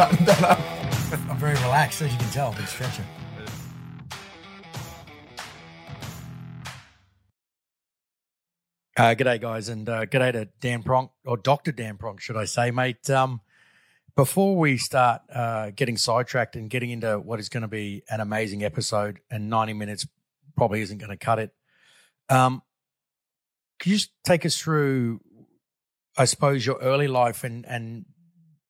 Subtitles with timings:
[0.00, 0.58] button that up.
[1.28, 2.54] I'm very relaxed, as you can tell.
[2.54, 3.04] Been stretching.
[8.96, 11.72] Uh, g'day, guys, and uh, g'day to Dan Pronk, or Dr.
[11.72, 13.10] Dan Pronk, should I say, mate.
[13.10, 13.42] Um,
[14.16, 18.20] before we start uh, getting sidetracked and getting into what is going to be an
[18.20, 20.06] amazing episode, and 90 minutes
[20.56, 21.52] probably isn't going to cut it,
[22.30, 22.62] um,
[23.78, 25.20] can you just take us through,
[26.16, 28.06] I suppose, your early life and, and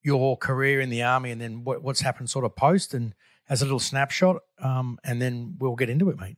[0.02, 3.14] your career in the army, and then what, what's happened sort of post, and
[3.48, 6.36] as a little snapshot, um, and then we'll get into it, mate.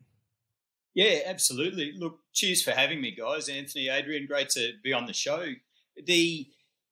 [0.94, 1.92] Yeah, absolutely.
[1.96, 3.48] Look, cheers for having me, guys.
[3.48, 5.46] Anthony, Adrian, great to be on the show.
[6.04, 6.46] The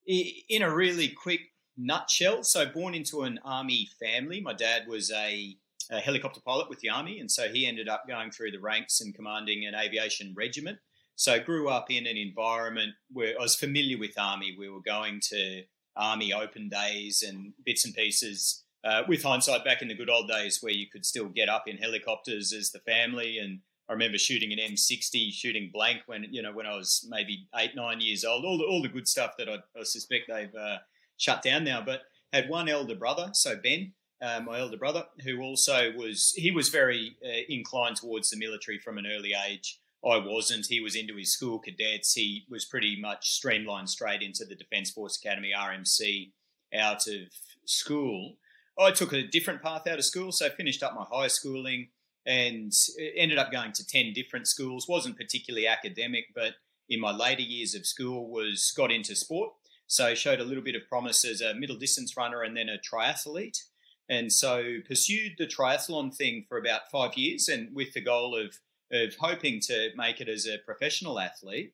[0.05, 1.41] in a really quick
[1.77, 4.41] nutshell, so born into an army family.
[4.41, 5.55] My dad was a,
[5.91, 9.01] a helicopter pilot with the army, and so he ended up going through the ranks
[9.01, 10.79] and commanding an aviation regiment.
[11.15, 14.55] So grew up in an environment where I was familiar with army.
[14.57, 15.63] We were going to
[15.95, 18.63] army open days and bits and pieces.
[18.83, 21.67] Uh, with hindsight, back in the good old days, where you could still get up
[21.67, 23.59] in helicopters as the family and
[23.91, 27.75] I remember shooting an M60, shooting blank when you know when I was maybe eight,
[27.75, 28.45] nine years old.
[28.45, 30.77] All the all the good stuff that I, I suspect they've uh,
[31.17, 31.81] shut down now.
[31.85, 36.51] But had one elder brother, so Ben, uh, my elder brother, who also was he
[36.51, 39.80] was very uh, inclined towards the military from an early age.
[40.03, 40.65] I wasn't.
[40.67, 42.13] He was into his school cadets.
[42.13, 46.31] He was pretty much streamlined straight into the Defence Force Academy RMC
[46.73, 47.29] out of
[47.65, 48.37] school.
[48.79, 51.89] I took a different path out of school, so finished up my high schooling
[52.25, 56.53] and uh, ended up going to 10 different schools wasn't particularly academic but
[56.89, 59.51] in my later years of school was got into sport
[59.87, 62.77] so showed a little bit of promise as a middle distance runner and then a
[62.77, 63.63] triathlete
[64.09, 68.59] and so pursued the triathlon thing for about five years and with the goal of
[68.91, 71.73] of hoping to make it as a professional athlete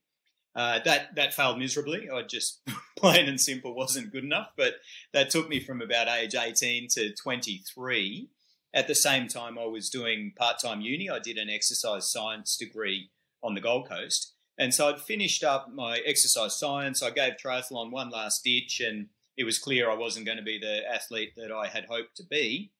[0.55, 2.09] uh, that that failed miserably.
[2.09, 2.61] I just
[2.97, 4.49] plain and simple wasn't good enough.
[4.57, 4.75] But
[5.13, 8.29] that took me from about age 18 to 23
[8.73, 11.09] at the same time, I was doing part time uni.
[11.09, 13.09] I did an exercise science degree
[13.41, 14.33] on the Gold Coast.
[14.57, 17.01] And so I'd finished up my exercise science.
[17.01, 20.59] I gave triathlon one last ditch, and it was clear I wasn't going to be
[20.59, 22.71] the athlete that I had hoped to be.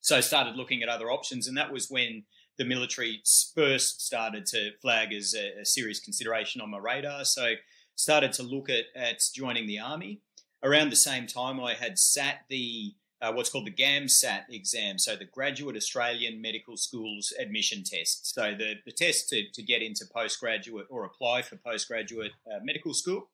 [0.00, 2.24] So I started looking at other options, and that was when
[2.58, 3.22] the military
[3.54, 7.24] first started to flag as a, a serious consideration on my radar.
[7.24, 7.54] So
[7.96, 10.20] started to look at, at joining the army.
[10.62, 12.94] Around the same time, I had sat the
[13.24, 18.34] uh, what's called the GAMSAT exam, so the Graduate Australian Medical Schools Admission Test.
[18.34, 22.92] So the, the test to, to get into postgraduate or apply for postgraduate uh, medical
[22.92, 23.30] school.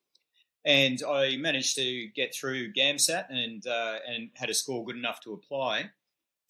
[0.64, 5.20] And I managed to get through GAMSAT and, uh, and had a score good enough
[5.22, 5.90] to apply.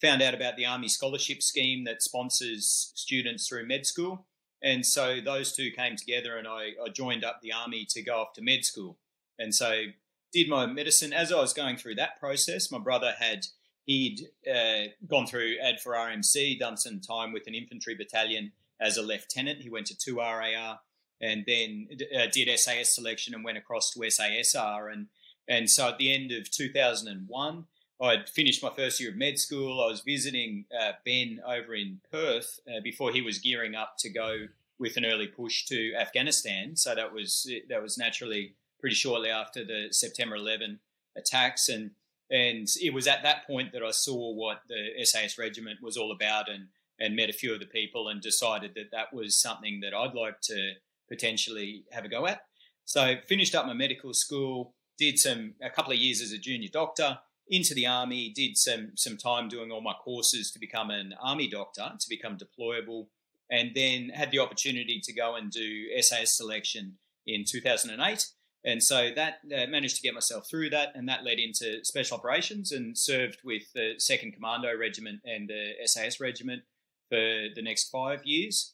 [0.01, 4.25] Found out about the Army Scholarship Scheme that sponsors students through med school.
[4.63, 8.21] And so those two came together, and I, I joined up the Army to go
[8.21, 8.97] off to med school.
[9.39, 9.85] And so
[10.31, 11.13] did my medicine.
[11.13, 13.47] As I was going through that process, my brother had
[13.85, 19.01] he'd uh, gone through ADFA RMC, done some time with an infantry battalion as a
[19.01, 19.61] lieutenant.
[19.61, 20.79] He went to two RAR
[21.19, 24.91] and then uh, did SAS selection and went across to SASR.
[24.91, 25.07] And
[25.47, 27.65] and so at the end of 2001,
[28.01, 29.81] I'd finished my first year of med school.
[29.81, 34.09] I was visiting uh, Ben over in Perth uh, before he was gearing up to
[34.09, 34.47] go
[34.79, 36.75] with an early push to Afghanistan.
[36.75, 40.79] So that was that was naturally pretty shortly after the September 11
[41.15, 41.91] attacks, and
[42.31, 46.11] and it was at that point that I saw what the SAS regiment was all
[46.11, 46.69] about, and
[46.99, 50.15] and met a few of the people, and decided that that was something that I'd
[50.15, 50.73] like to
[51.07, 52.41] potentially have a go at.
[52.85, 56.69] So finished up my medical school, did some a couple of years as a junior
[56.73, 57.19] doctor
[57.51, 61.47] into the army, did some some time doing all my courses to become an army
[61.47, 63.07] doctor, to become deployable,
[63.51, 66.97] and then had the opportunity to go and do SAS selection
[67.27, 68.25] in 2008
[68.63, 72.17] and so that uh, managed to get myself through that, and that led into special
[72.17, 76.61] operations and served with the Second Commando Regiment and the SAS Regiment
[77.09, 78.73] for the next five years.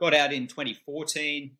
[0.00, 1.50] Got out in 2014,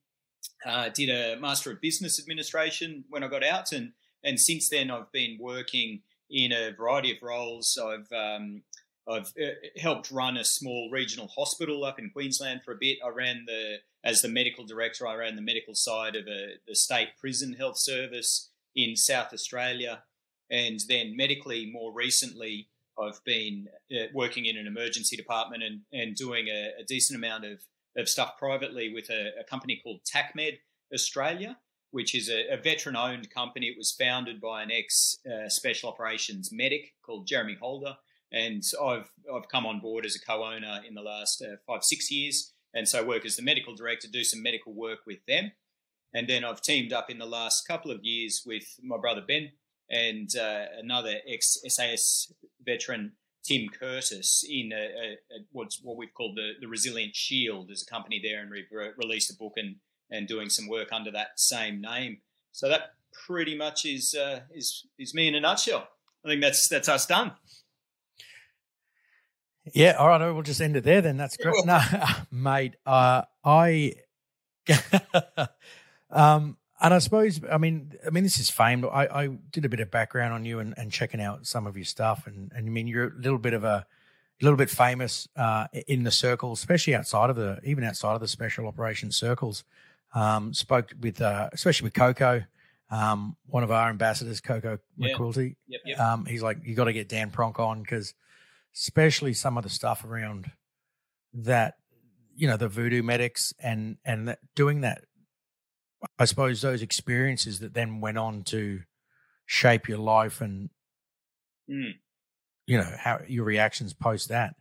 [0.65, 3.93] uh, did a Master of Business Administration when I got out, and
[4.25, 7.79] and since then I've been working in a variety of roles.
[7.79, 8.63] I've um,
[9.09, 12.99] I've uh, helped run a small regional hospital up in Queensland for a bit.
[13.05, 16.77] I ran the as the medical director, I ran the medical side of a, the
[16.77, 20.03] state prison health service in South Australia.
[20.49, 22.69] And then medically, more recently,
[22.99, 27.45] I've been uh, working in an emergency department and, and doing a, a decent amount
[27.45, 27.61] of,
[27.97, 30.59] of stuff privately with a, a company called TacMed
[30.95, 31.57] Australia,
[31.97, 33.69] which is a, a veteran owned company.
[33.69, 37.97] It was founded by an ex uh, special operations medic called Jeremy Holder.
[38.31, 41.85] And I've, I've come on board as a co owner in the last uh, five,
[41.85, 45.53] six years and so work as the medical director, do some medical work with them.
[46.13, 49.53] And then I've teamed up in the last couple of years with my brother Ben,
[49.89, 52.31] and uh, another ex SAS
[52.65, 53.13] veteran,
[53.43, 57.69] Tim Curtis, in a, a, a, what's what we've called the, the Resilient Shield.
[57.69, 59.77] There's a company there, and we've re- released a book and
[60.11, 62.19] and doing some work under that same name.
[62.53, 62.93] So that
[63.27, 65.89] pretty much is uh, is is me in a nutshell.
[66.25, 67.33] I think that's that's us done.
[69.73, 70.31] Yeah, all right.
[70.31, 71.17] We'll just end it there then.
[71.17, 71.65] That's great.
[71.65, 71.81] No,
[72.31, 73.95] mate, uh, I,
[76.11, 78.85] um, and I suppose, I mean, I mean, this is famed.
[78.85, 81.77] I, I did a bit of background on you and, and checking out some of
[81.77, 83.87] your stuff, and and I mean, you're a little bit of a,
[84.41, 88.21] a little bit famous uh, in the circles, especially outside of the, even outside of
[88.21, 89.65] the special operations circles.
[90.15, 92.45] Um, spoke with, uh, especially with Coco,
[92.91, 95.15] um, one of our ambassadors, Coco yeah.
[95.15, 95.57] McQuilty.
[95.69, 96.01] Yep, yep.
[96.01, 98.15] Um, he's like, you got to get Dan Pronk on because
[98.75, 100.51] especially some of the stuff around
[101.35, 101.75] that,
[102.35, 105.05] you know, the voodoo medics and and that, doing that.
[106.19, 108.83] I suppose those experiences that then went on to
[109.47, 110.71] shape your life and,
[111.69, 111.93] mm.
[112.67, 114.55] you know, how your reactions post that.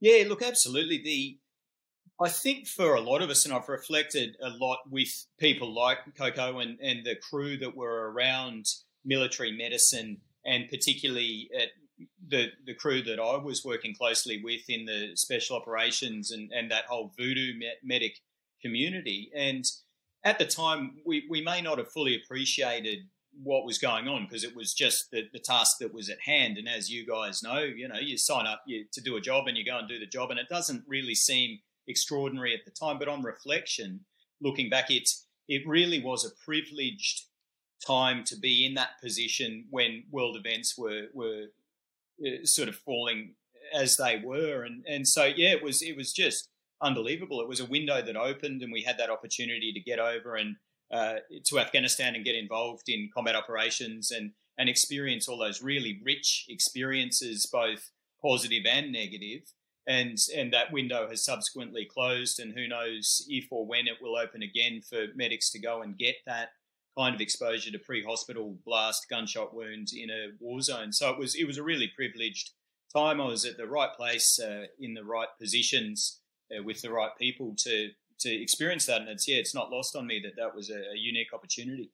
[0.00, 1.00] Yeah, look, absolutely.
[1.02, 1.38] The
[2.20, 5.98] I think for a lot of us, and I've reflected a lot with people like
[6.16, 8.66] Coco and, and the crew that were around
[9.04, 11.68] military medicine, and particularly at
[12.28, 16.70] the the crew that I was working closely with in the special operations and, and
[16.70, 17.52] that whole voodoo
[17.82, 18.20] medic
[18.62, 19.30] community.
[19.34, 19.64] And
[20.24, 22.98] at the time, we, we may not have fully appreciated
[23.42, 26.56] what was going on because it was just the, the task that was at hand.
[26.56, 29.46] And as you guys know, you know, you sign up you, to do a job
[29.46, 32.70] and you go and do the job, and it doesn't really seem extraordinary at the
[32.70, 32.98] time.
[32.98, 34.00] But on reflection,
[34.40, 35.08] looking back, it
[35.48, 37.26] it really was a privileged
[37.86, 41.46] time to be in that position when world events were were
[42.24, 43.34] uh, sort of falling
[43.74, 46.48] as they were, and and so yeah, it was it was just
[46.82, 47.40] unbelievable.
[47.40, 50.56] It was a window that opened, and we had that opportunity to get over and
[50.92, 51.16] uh,
[51.46, 56.46] to Afghanistan and get involved in combat operations and and experience all those really rich
[56.48, 57.90] experiences, both
[58.22, 59.42] positive and negative.
[59.88, 64.16] And and that window has subsequently closed, and who knows if or when it will
[64.16, 66.48] open again for medics to go and get that
[66.98, 70.92] kind of exposure to pre-hospital blast gunshot wounds in a war zone.
[70.92, 72.50] So it was it was a really privileged
[72.94, 73.20] time.
[73.20, 77.10] I was at the right place uh, in the right positions uh, with the right
[77.18, 77.90] people to
[78.20, 80.78] to experience that, and it's yeah, it's not lost on me that that was a,
[80.78, 81.92] a unique opportunity.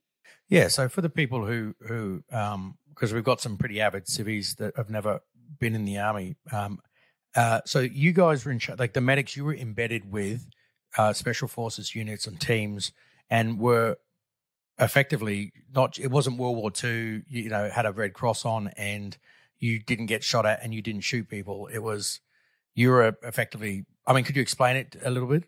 [0.48, 0.68] Yeah.
[0.68, 4.76] So for the people who who because um, we've got some pretty avid civvies that
[4.76, 5.20] have never
[5.58, 6.36] been in the army.
[6.52, 6.78] Um,
[7.34, 10.48] uh, so you guys were in charge, like the medics, you were embedded with
[10.98, 12.92] uh, special forces units and teams,
[13.30, 13.96] and were
[14.78, 19.16] effectively not it wasn't World War II, you know, had a red cross on and
[19.58, 21.68] you didn't get shot at and you didn't shoot people.
[21.68, 22.20] It was
[22.74, 25.44] you were effectively I mean, could you explain it a little bit?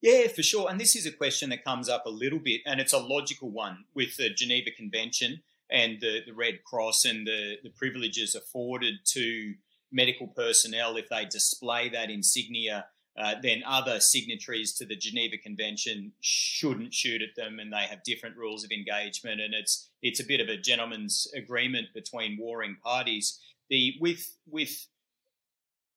[0.00, 0.70] Yeah, for sure.
[0.70, 3.50] And this is a question that comes up a little bit, and it's a logical
[3.50, 8.96] one with the Geneva Convention and the, the Red Cross and the, the privileges afforded
[9.06, 9.54] to
[9.96, 12.86] medical personnel if they display that insignia
[13.18, 18.02] uh, then other signatories to the Geneva Convention shouldn't shoot at them, and they have
[18.02, 19.40] different rules of engagement.
[19.40, 23.40] And it's it's a bit of a gentleman's agreement between warring parties.
[23.70, 24.86] The with with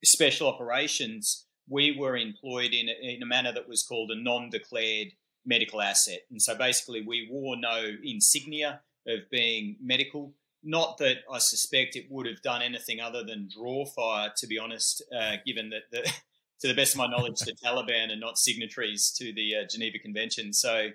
[0.02, 5.08] special operations, we were employed in a, in a manner that was called a non-declared
[5.44, 10.32] medical asset, and so basically we wore no insignia of being medical.
[10.62, 14.58] Not that I suspect it would have done anything other than draw fire, to be
[14.58, 16.02] honest, uh, given that the
[16.60, 19.98] to the best of my knowledge, the Taliban are not signatories to the uh, Geneva
[19.98, 20.52] Convention.
[20.52, 20.90] So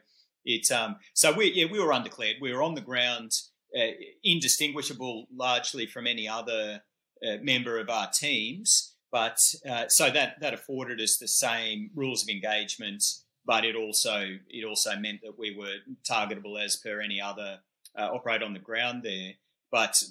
[0.46, 2.36] it, um, so we, yeah, we were undeclared.
[2.40, 3.32] We were on the ground,
[3.76, 3.92] uh,
[4.24, 6.82] indistinguishable largely from any other
[7.26, 8.94] uh, member of our teams.
[9.12, 13.04] But uh, so that that afforded us the same rules of engagement,
[13.46, 15.76] but it also it also meant that we were
[16.10, 17.60] targetable as per any other
[17.98, 19.34] uh, operator on the ground there.
[19.76, 20.02] But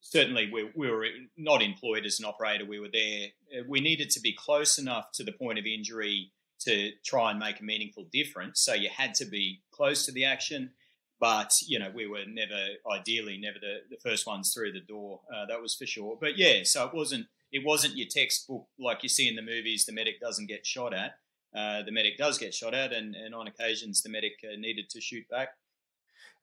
[0.00, 1.04] certainly we, we were
[1.36, 2.64] not employed as an operator.
[2.64, 3.26] We were there.
[3.52, 7.40] Uh, we needed to be close enough to the point of injury to try and
[7.40, 8.60] make a meaningful difference.
[8.60, 10.70] So you had to be close to the action,
[11.18, 15.22] but you know we were never, ideally, never the, the first ones through the door.
[15.34, 16.16] Uh, that was for sure.
[16.20, 19.84] But yeah, so it wasn't it wasn't your textbook like you see in the movies.
[19.84, 21.14] The medic doesn't get shot at.
[21.52, 24.88] Uh, the medic does get shot at, and, and on occasions the medic uh, needed
[24.90, 25.56] to shoot back.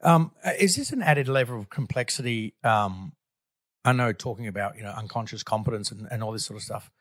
[0.05, 2.53] Um, uh, is this an added level of complexity?
[2.63, 3.13] Um,
[3.83, 6.91] I know talking about you know unconscious competence and, and all this sort of stuff,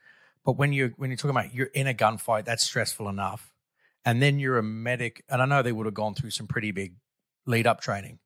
[0.45, 3.53] but when you when you're talking about you're in a gunfight, that's stressful enough,
[4.07, 6.71] and then you're a medic, and I know they would have gone through some pretty
[6.71, 6.95] big
[7.47, 8.21] lead up training,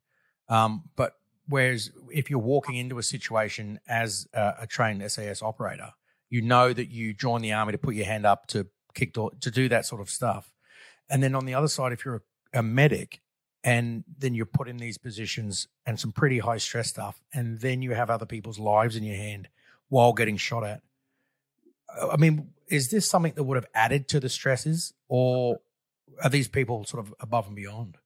[0.49, 1.15] um, but
[1.49, 5.91] whereas if you're walking into a situation as a, a, trained SAS operator,
[6.31, 9.33] you know that you join the army to put your hand up to kick door,
[9.41, 10.53] to do that sort of stuff,
[11.11, 12.23] and then on the other side, if you're
[12.55, 13.21] a, a medic,
[13.65, 17.83] and then you're put in these positions and some pretty high stress stuff, and then
[17.83, 19.49] you have other people's lives in your hand
[19.89, 20.83] while getting shot at.
[22.13, 25.61] I mean, is this something that would have added to the stresses, or
[26.23, 27.97] are these people sort of above and beyond?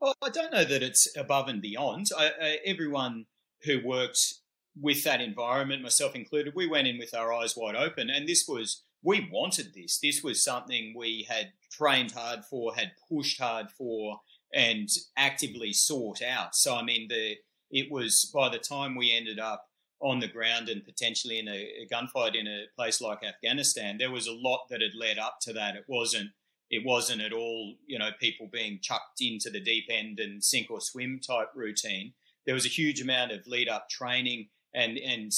[0.00, 2.10] Well, I don't know that it's above and beyond.
[2.16, 3.26] I, I, everyone
[3.64, 4.34] who worked
[4.78, 8.46] with that environment, myself included, we went in with our eyes wide open, and this
[8.48, 9.98] was we wanted this.
[9.98, 14.20] This was something we had trained hard for, had pushed hard for,
[14.54, 16.54] and actively sought out.
[16.54, 17.36] So, I mean, the
[17.70, 19.66] it was by the time we ended up
[20.00, 24.10] on the ground and potentially in a, a gunfight in a place like Afghanistan, there
[24.10, 25.76] was a lot that had led up to that.
[25.76, 26.30] It wasn't
[26.70, 30.70] it wasn't at all, you know, people being chucked into the deep end and sink
[30.70, 32.14] or swim type routine.
[32.46, 35.32] There was a huge amount of lead up training and and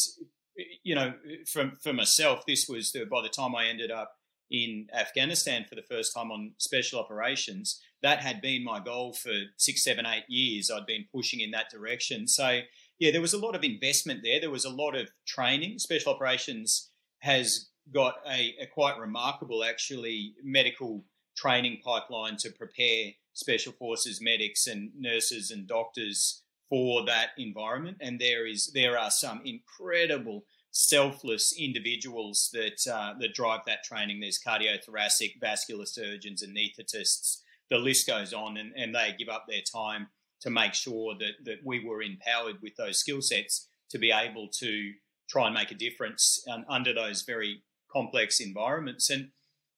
[0.82, 1.14] you know,
[1.46, 4.12] for for myself, this was the, by the time I ended up
[4.50, 7.80] in Afghanistan for the first time on special operations.
[8.02, 10.70] That had been my goal for six, seven, eight years.
[10.70, 12.28] I'd been pushing in that direction.
[12.28, 12.60] So
[12.98, 14.40] yeah, there was a lot of investment there.
[14.40, 15.78] There was a lot of training.
[15.78, 21.04] Special operations has got a, a quite remarkable, actually, medical
[21.36, 27.98] training pipeline to prepare special forces medics and nurses and doctors for that environment.
[28.00, 34.20] And there is there are some incredible selfless individuals that uh, that drive that training.
[34.20, 37.42] There's cardiothoracic, vascular surgeons, anaesthetists.
[37.70, 40.08] The list goes on, and, and they give up their time
[40.40, 44.48] to make sure that that we were empowered with those skill sets to be able
[44.48, 44.92] to
[45.28, 49.10] try and make a difference um, under those very complex environments.
[49.10, 49.30] And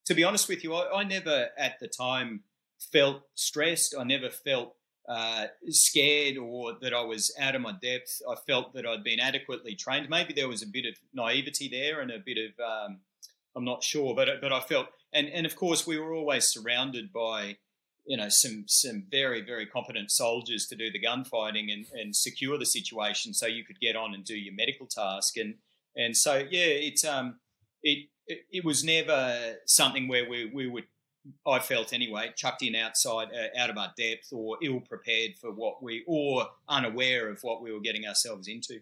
[0.07, 2.43] to be honest with you, I, I never at the time
[2.79, 3.95] felt stressed.
[3.99, 4.75] I never felt
[5.09, 8.21] uh, scared or that I was out of my depth.
[8.29, 10.09] I felt that I'd been adequately trained.
[10.11, 12.99] Maybe there was a bit of naivety there and a bit of um,
[13.57, 17.13] I'm not sure, but but I felt and and of course we were always surrounded
[17.13, 17.57] by
[18.09, 22.59] you know some some very very competent soldiers to do the gunfighting and, and secure
[22.59, 25.55] the situation so you could get on and do your medical task and
[25.95, 27.39] and so yeah it's um
[27.83, 30.85] it it, it was never something where we we would
[31.47, 35.53] I felt anyway, chucked in outside, uh, out of our depth, or ill prepared for
[35.53, 38.81] what we, or unaware of what we were getting ourselves into.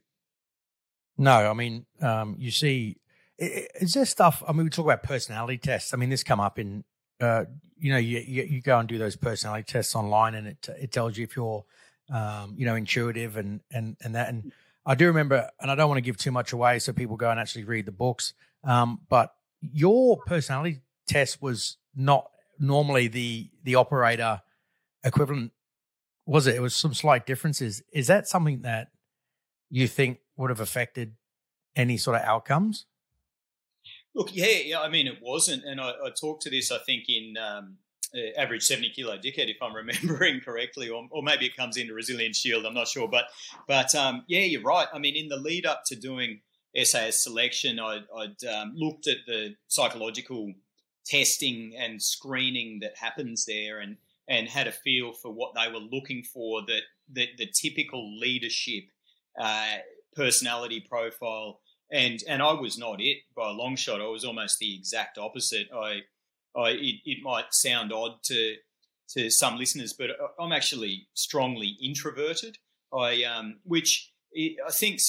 [1.19, 2.99] No, I mean, um, you see,
[3.39, 4.45] is there stuff?
[4.47, 5.93] I mean, we talk about personality tests.
[5.93, 6.85] I mean, this come up in,
[7.21, 7.45] uh,
[7.79, 11.17] you know, you, you, go and do those personality tests online, and it it tells
[11.17, 11.65] you if you're,
[12.11, 14.29] um, you know, intuitive and and and that.
[14.29, 14.53] And
[14.85, 17.31] I do remember, and I don't want to give too much away, so people go
[17.31, 18.35] and actually read the books.
[18.65, 24.43] Um, but your personality test was not normally the the operator
[25.05, 25.53] equivalent
[26.27, 26.57] was it?
[26.57, 27.83] It was some slight differences.
[27.93, 28.89] Is that something that
[29.71, 31.15] you think would have affected
[31.77, 32.87] any sort of outcomes?
[34.17, 34.81] Look, yeah, yeah.
[34.81, 36.73] I mean, it wasn't, and I, I talked to this.
[36.73, 37.77] I think in um,
[38.15, 41.93] uh, average seventy kilo dickhead, if I'm remembering correctly, or, or maybe it comes into
[41.93, 42.65] Resilience Shield.
[42.65, 43.27] I'm not sure, but
[43.69, 44.89] but um, yeah, you're right.
[44.93, 46.41] I mean, in the lead up to doing
[46.83, 50.55] SAS selection, I'd, I'd um, looked at the psychological
[51.05, 55.79] testing and screening that happens there and and had a feel for what they were
[55.79, 56.81] looking for that
[57.13, 58.85] the, the typical leadership
[59.39, 59.77] uh,
[60.15, 64.01] personality profile and and I was not it by a long shot.
[64.01, 65.69] I was almost the exact opposite.
[65.75, 66.01] I
[66.57, 68.57] I it, it might sound odd to
[69.11, 72.59] to some listeners but I'm actually strongly introverted.
[72.93, 75.01] I um which I think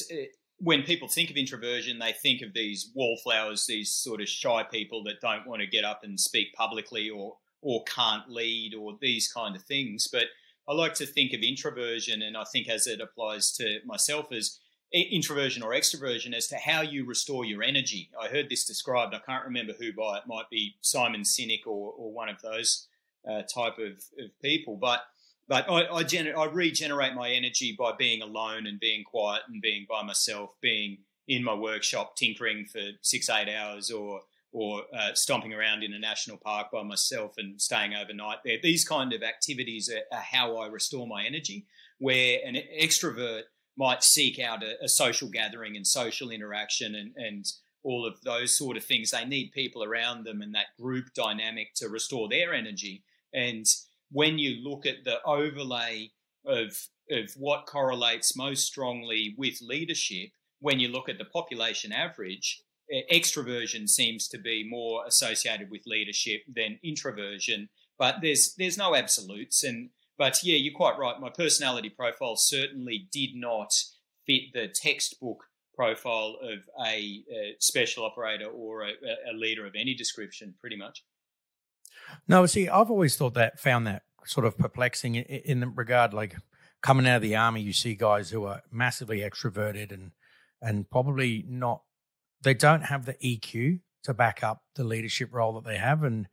[0.60, 5.04] when people think of introversion, they think of these wallflowers, these sort of shy people
[5.04, 9.32] that don't want to get up and speak publicly or or can't lead or these
[9.32, 10.08] kind of things.
[10.12, 10.26] But
[10.68, 14.60] I like to think of introversion, and I think as it applies to myself as
[14.92, 18.10] introversion or extroversion as to how you restore your energy.
[18.20, 19.14] I heard this described.
[19.14, 20.28] I can't remember who by it.
[20.28, 22.88] Might be Simon Sinek or, or one of those
[23.30, 25.02] uh, type of, of people, but
[25.50, 29.62] but I, I, gener- I regenerate my energy by being alone and being quiet and
[29.62, 30.98] being by myself, being
[31.30, 34.22] in my workshop tinkering for six, eight hours or
[34.54, 38.58] or uh, stomping around in a national park by myself and staying overnight there.
[38.64, 41.66] These kind of activities are, are how I restore my energy.
[42.00, 43.44] Where an extrovert
[43.78, 47.46] might seek out a, a social gathering and social interaction and, and
[47.84, 49.12] all of those sort of things.
[49.12, 53.04] They need people around them and that group dynamic to restore their energy.
[53.34, 53.66] And
[54.12, 56.12] when you look at the overlay
[56.46, 62.62] of of what correlates most strongly with leadership, when you look at the population average,
[63.12, 67.70] extroversion seems to be more associated with leadership than introversion.
[67.98, 71.20] But there's there's no absolutes, and but yeah, you're quite right.
[71.20, 73.74] My personality profile certainly did not
[74.26, 75.46] fit the textbook
[75.76, 78.92] profile of a, a special operator or a,
[79.32, 81.04] a leader of any description, pretty much.
[82.28, 86.36] No, see, I've always thought that, found that sort of perplexing in, in regard like
[86.82, 90.12] coming out of the army, you see guys who are massively extroverted and
[90.62, 91.84] and probably not
[92.42, 96.28] they don't have the EQ to back up the leadership role that they have and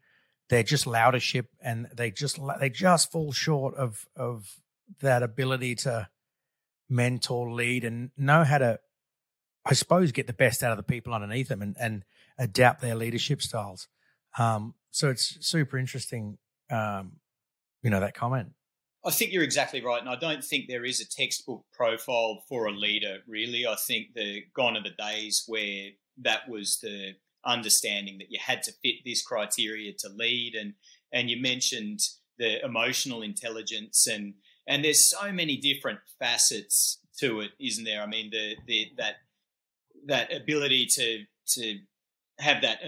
[0.54, 4.60] they're just loudership and they just they just fall short of of
[5.00, 6.08] that ability to
[6.88, 8.78] mentor lead and know how to
[9.66, 12.04] i suppose get the best out of the people underneath them and, and
[12.38, 13.88] adapt their leadership styles
[14.38, 16.38] um, so it's super interesting
[16.70, 17.16] um,
[17.82, 18.50] you know that comment
[19.06, 22.64] I think you're exactly right, and I don't think there is a textbook profile for
[22.64, 23.18] a leader.
[23.28, 25.90] Really, I think the gone are the days where
[26.22, 27.12] that was the
[27.46, 30.74] understanding that you had to fit this criteria to lead, and
[31.12, 32.00] and you mentioned
[32.38, 34.34] the emotional intelligence, and
[34.66, 38.02] and there's so many different facets to it, isn't there?
[38.02, 39.16] I mean, the the that
[40.06, 41.24] that ability to
[41.54, 41.78] to
[42.38, 42.80] have that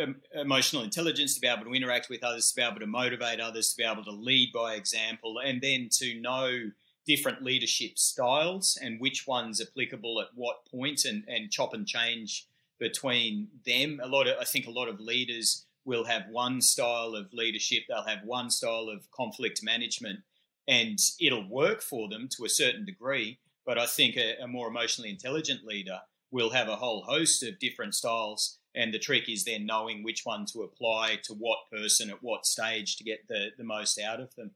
[0.00, 3.40] uh, emotional intelligence to be able to interact with others, to be able to motivate
[3.40, 6.70] others, to be able to lead by example, and then to know
[7.06, 12.46] different leadership styles and which one's applicable at what point and, and chop and change
[12.78, 14.00] between them.
[14.02, 17.82] A lot of I think a lot of leaders will have one style of leadership,
[17.88, 20.20] they'll have one style of conflict management,
[20.66, 23.38] and it'll work for them to a certain degree.
[23.66, 26.00] But I think a, a more emotionally intelligent leader
[26.30, 30.22] will have a whole host of different styles and the trick is then knowing which
[30.24, 34.20] one to apply to what person at what stage to get the, the most out
[34.20, 34.50] of them.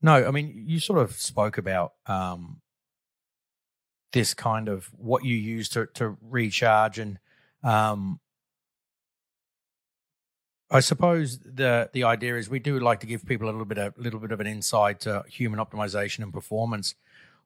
[0.00, 2.60] No, I mean, you sort of spoke about um,
[4.12, 6.98] this kind of what you use to, to recharge.
[6.98, 7.18] And
[7.62, 8.20] um,
[10.70, 13.78] I suppose the the idea is we do like to give people a little bit
[13.78, 16.94] a little bit of an insight to human optimization and performance.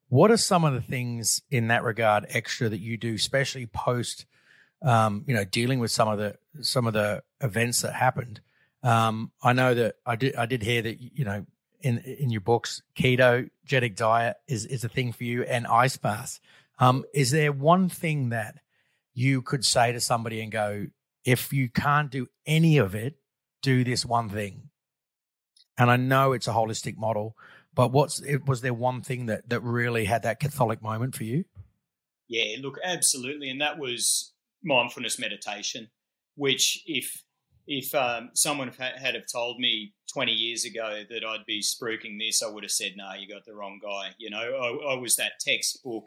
[0.08, 4.26] What are some of the things in that regard extra that you do, especially post–
[4.82, 8.40] um, you know, dealing with some of the some of the events that happened.
[8.82, 11.46] Um, I know that I did I did hear that you know
[11.82, 16.40] in in your books, ketogenic diet is is a thing for you, and ice baths.
[16.78, 18.56] Um, is there one thing that
[19.12, 20.86] you could say to somebody and go,
[21.24, 23.16] if you can't do any of it,
[23.62, 24.70] do this one thing?
[25.76, 27.36] And I know it's a holistic model,
[27.74, 31.24] but what's it, was there one thing that that really had that Catholic moment for
[31.24, 31.44] you?
[32.28, 35.88] Yeah, look, absolutely, and that was mindfulness meditation,
[36.36, 37.24] which if
[37.66, 42.42] if um, someone had have told me 20 years ago that I'd be spruiking this,
[42.42, 44.98] I would have said, "No, nah, you got the wrong guy." You know, I, I,
[44.98, 46.06] was that textbook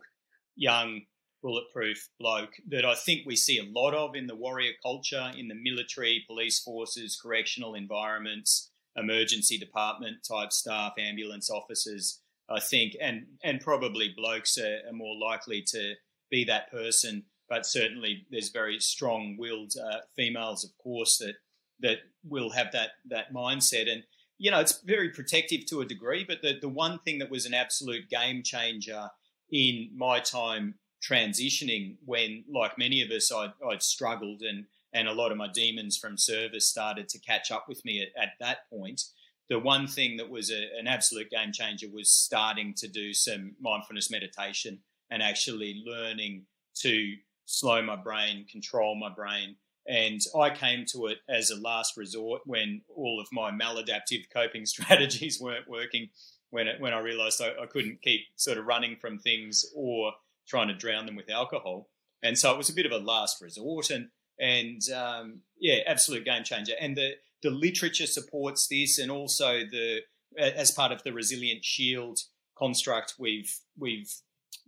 [0.55, 1.01] young
[1.41, 5.47] bulletproof bloke that I think we see a lot of in the warrior culture, in
[5.47, 12.21] the military, police forces, correctional environments, emergency department type staff, ambulance officers.
[12.49, 15.93] I think, and and probably blokes are, are more likely to
[16.29, 21.35] be that person but certainly there's very strong-willed uh, females, of course, that
[21.83, 23.91] that will have that that mindset.
[23.91, 24.03] And
[24.39, 26.25] you know, it's very protective to a degree.
[26.27, 29.09] But the the one thing that was an absolute game changer
[29.51, 30.75] in my time
[31.07, 35.47] transitioning, when like many of us, I'd, I'd struggled and and a lot of my
[35.51, 39.01] demons from service started to catch up with me at, at that point.
[39.49, 43.55] The one thing that was a, an absolute game changer was starting to do some
[43.59, 47.15] mindfulness meditation and actually learning to
[47.45, 49.55] slow my brain, control my brain.
[49.87, 54.65] And I came to it as a last resort when all of my maladaptive coping
[54.65, 56.09] strategies weren't working.
[56.51, 60.13] When it, when I realised I, I couldn't keep sort of running from things or
[60.47, 61.89] trying to drown them with alcohol,
[62.21, 63.89] and so it was a bit of a last resort.
[63.89, 66.73] And and um, yeah, absolute game changer.
[66.79, 70.01] And the the literature supports this, and also the
[70.37, 72.19] as part of the Resilient Shield
[72.57, 74.11] construct, we've we've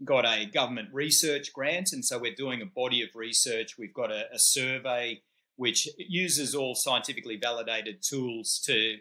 [0.04, 3.78] got a government research grant, and so we're doing a body of research.
[3.78, 5.22] We've got a, a survey
[5.58, 8.98] which uses all scientifically validated tools to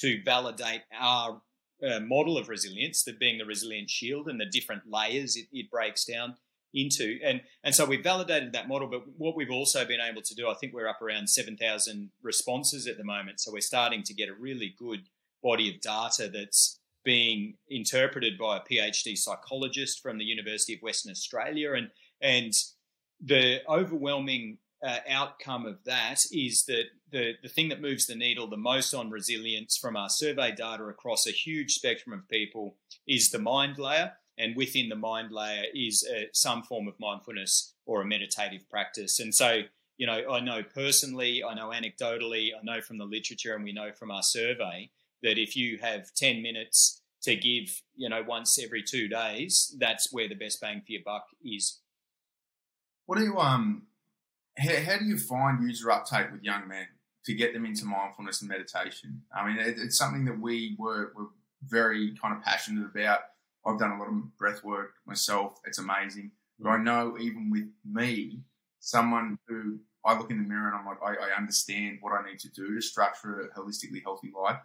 [0.00, 1.40] to validate our
[1.82, 5.70] uh, model of resilience, that being the resilient shield and the different layers it, it
[5.70, 6.36] breaks down
[6.74, 7.18] into.
[7.24, 10.48] And and so we've validated that model, but what we've also been able to do,
[10.48, 13.40] I think we're up around 7,000 responses at the moment.
[13.40, 15.08] So we're starting to get a really good
[15.42, 21.12] body of data that's being interpreted by a PhD psychologist from the University of Western
[21.12, 21.74] Australia.
[21.74, 21.88] And,
[22.20, 22.52] and
[23.24, 28.48] the overwhelming uh, outcome of that is that the, the thing that moves the needle
[28.48, 33.30] the most on resilience from our survey data across a huge spectrum of people is
[33.30, 34.14] the mind layer.
[34.36, 39.20] And within the mind layer is uh, some form of mindfulness or a meditative practice.
[39.20, 39.62] And so,
[39.96, 43.72] you know, I know personally, I know anecdotally, I know from the literature, and we
[43.72, 44.90] know from our survey
[45.22, 50.12] that if you have 10 minutes to give, you know, once every two days, that's
[50.12, 51.80] where the best bang for your buck is.
[53.06, 53.82] What do you, um,
[54.58, 56.86] how, how do you find user uptake with young men?
[57.26, 59.20] to get them into mindfulness and meditation.
[59.36, 61.26] I mean, it, it's something that we were, were
[61.66, 63.18] very kind of passionate about.
[63.66, 65.58] I've done a lot of breath work myself.
[65.64, 66.30] It's amazing.
[66.60, 68.42] But I know even with me,
[68.78, 72.24] someone who I look in the mirror and I'm like, I, I understand what I
[72.24, 74.60] need to do to structure a holistically healthy life.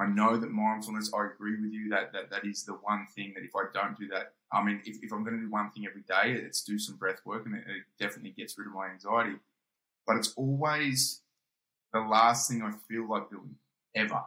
[0.00, 3.34] I know that mindfulness, I agree with you that, that that is the one thing
[3.34, 5.70] that if I don't do that, I mean, if, if I'm going to do one
[5.70, 8.72] thing every day, it's do some breath work and it, it definitely gets rid of
[8.72, 9.36] my anxiety.
[10.06, 11.20] But it's always
[11.92, 13.56] the last thing I feel like doing
[13.94, 14.22] ever.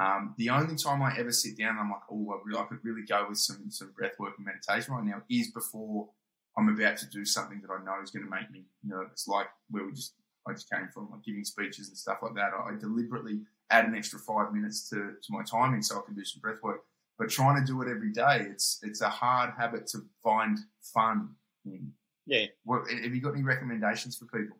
[0.00, 2.64] Um, the only time I ever sit down and I'm like, oh, I, really, I
[2.64, 6.08] could really go with some, some breath work and meditation right now is before
[6.56, 9.46] I'm about to do something that I know is going to make me nervous, like
[9.70, 10.14] where we just,
[10.46, 12.50] I just came from, like giving speeches and stuff like that.
[12.52, 16.14] I, I deliberately add an extra five minutes to, to my timing so I can
[16.14, 16.80] do some breath work.
[17.18, 21.30] But trying to do it every day, it's it's a hard habit to find fun
[21.64, 21.92] in.
[22.26, 22.46] Yeah.
[22.64, 24.56] What, have you got any recommendations for people?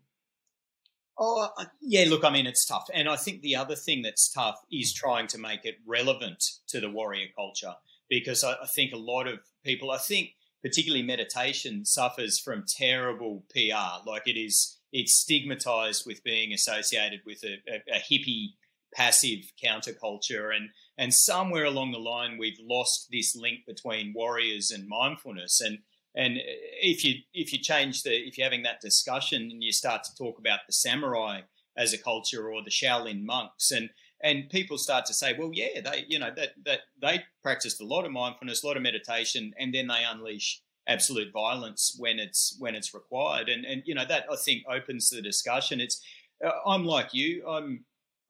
[1.18, 2.88] Oh, uh, uh, yeah, look, I mean, it's tough.
[2.94, 6.81] And I think the other thing that's tough is trying to make it relevant to
[6.81, 7.75] the warrior culture
[8.09, 10.31] because I, I think a lot of people, I think
[10.62, 14.07] particularly meditation, suffers from terrible PR.
[14.09, 18.55] Like it is, it's stigmatized with being associated with a, a, a hippie
[18.94, 24.88] passive counterculture and and somewhere along the line we've lost this link between warriors and
[24.88, 25.61] mindfulness.
[25.61, 25.79] And
[26.14, 26.38] and
[26.83, 30.14] if you if you change the if you're having that discussion and you start to
[30.16, 31.42] talk about the samurai
[31.77, 33.70] as a culture or the Shaolin monks.
[33.70, 33.90] And
[34.22, 37.87] and people start to say well yeah they you know that that they practiced a
[37.87, 42.57] lot of mindfulness a lot of meditation and then they unleash absolute violence when it's
[42.59, 43.48] when it's required.
[43.48, 45.81] And and you know that I think opens the discussion.
[45.81, 46.03] It's
[46.44, 47.46] uh, I'm like you.
[47.46, 47.85] I'm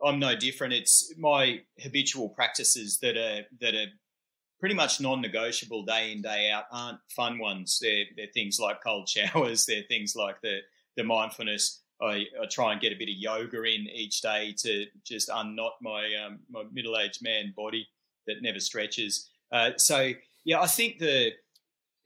[0.05, 0.75] I'm no different.
[0.75, 3.87] It's my habitual practices that are that are
[4.61, 7.79] pretty much non-negotiable day in day out aren't fun ones.
[7.81, 9.67] They're, they're things like cold showers.
[9.67, 10.61] They're things like the
[10.97, 11.83] the mindfulness.
[12.01, 15.73] I, I try and get a bit of yoga in each day to just unknot
[15.83, 17.89] my um, my middle aged man body
[18.27, 19.29] that never stretches.
[19.51, 20.13] Uh, so
[20.45, 21.33] yeah, I think the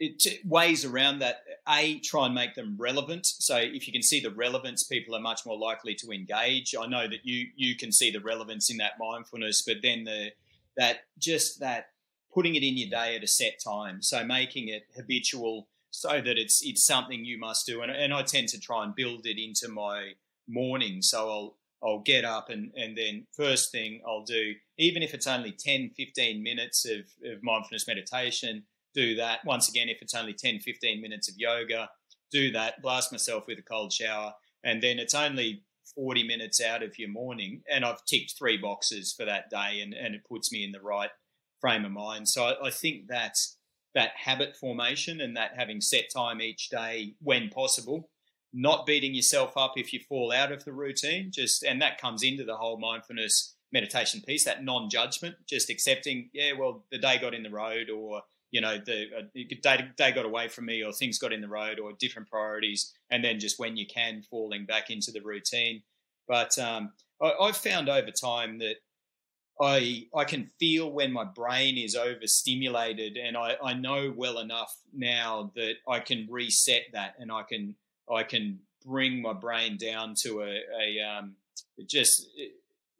[0.02, 3.24] it, ways around that a try and make them relevant.
[3.24, 6.74] So if you can see the relevance people are much more likely to engage.
[6.78, 10.32] I know that you you can see the relevance in that mindfulness but then the
[10.76, 11.90] that just that
[12.34, 14.02] putting it in your day at a set time.
[14.02, 17.82] So making it habitual so that it's it's something you must do.
[17.82, 20.12] And, and i tend to try and build it into my
[20.48, 21.00] morning.
[21.02, 25.26] So i'll I'll get up and, and then first thing I'll do, even if it's
[25.26, 28.62] only 10, 15 minutes of, of mindfulness meditation,
[28.94, 29.40] do that.
[29.44, 31.88] Once again, if it's only 10, 15 minutes of yoga,
[32.30, 34.32] do that, blast myself with a cold shower,
[34.64, 37.62] and then it's only 40 minutes out of your morning.
[37.70, 40.80] And I've ticked three boxes for that day, and, and it puts me in the
[40.80, 41.10] right
[41.60, 42.28] frame of mind.
[42.28, 43.56] So I, I think that's
[43.94, 48.08] that habit formation and that having set time each day when possible
[48.52, 52.22] not beating yourself up if you fall out of the routine just and that comes
[52.22, 57.34] into the whole mindfulness meditation piece that non-judgment just accepting yeah well the day got
[57.34, 58.20] in the road or
[58.52, 59.22] you know, the uh,
[59.62, 62.92] day, day got away from me or things got in the road or different priorities.
[63.10, 65.82] And then just when you can, falling back into the routine.
[66.28, 68.76] But um, I, I've found over time that
[69.60, 74.74] I I can feel when my brain is overstimulated, and I, I know well enough
[74.94, 77.74] now that I can reset that, and I can
[78.10, 81.36] I can bring my brain down to a, a um,
[81.86, 82.26] just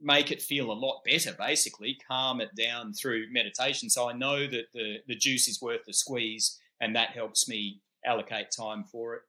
[0.03, 3.89] make it feel a lot better, basically, calm it down through meditation.
[3.89, 7.81] So I know that the, the juice is worth the squeeze, and that helps me
[8.05, 9.23] allocate time for it.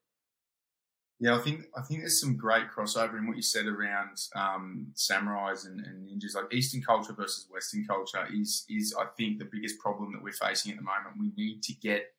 [1.20, 4.88] Yeah, I think I think there's some great crossover in what you said around um,
[4.96, 6.36] samurais and, and, ninjas.
[6.36, 10.34] Like Eastern culture versus Western culture is is I think the biggest problem that we're
[10.34, 11.16] facing at the moment.
[11.18, 12.14] We need to get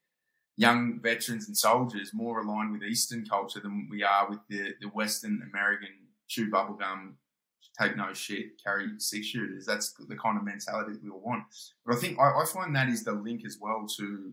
[0.56, 4.88] young veterans and soldiers more aligned with Eastern culture than we are with the, the
[4.88, 5.90] Western American
[6.28, 7.14] chew bubblegum
[7.80, 9.66] take no shit, carry six shooters.
[9.66, 11.44] That's the kind of mentality that we all want.
[11.84, 14.32] But I think I, I find that is the link as well to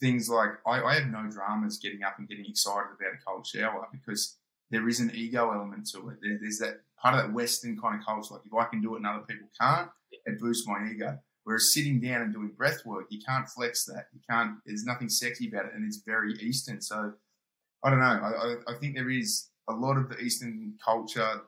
[0.00, 3.46] things like I, I, have no dramas getting up and getting excited about a cold
[3.46, 4.36] shower because
[4.70, 6.18] there is an ego element to it.
[6.22, 8.34] There, there's that part of that Western kind of culture.
[8.34, 11.18] Like if I can do it and other people can't, it boosts my ego.
[11.44, 14.06] Whereas sitting down and doing breath work, you can't flex that.
[14.12, 14.56] You can't.
[14.66, 16.82] There's nothing sexy about it, and it's very Eastern.
[16.82, 17.14] So
[17.82, 18.04] I don't know.
[18.04, 18.28] I,
[18.70, 21.40] I, I think there is a lot of the Eastern culture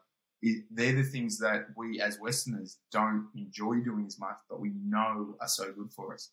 [0.43, 5.35] they're the things that we as Westerners don't enjoy doing as much, but we know
[5.41, 6.31] are so good for us.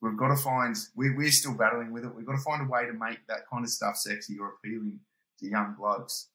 [0.00, 2.14] We've got to find, we're, we're still battling with it.
[2.14, 4.98] We've got to find a way to make that kind of stuff sexy or appealing
[5.40, 6.28] to young blokes.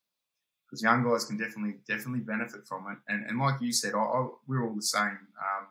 [0.65, 2.97] Because young guys can definitely, definitely benefit from it.
[3.11, 5.17] And, and like you said, I, I, we're all the same.
[5.39, 5.67] Um,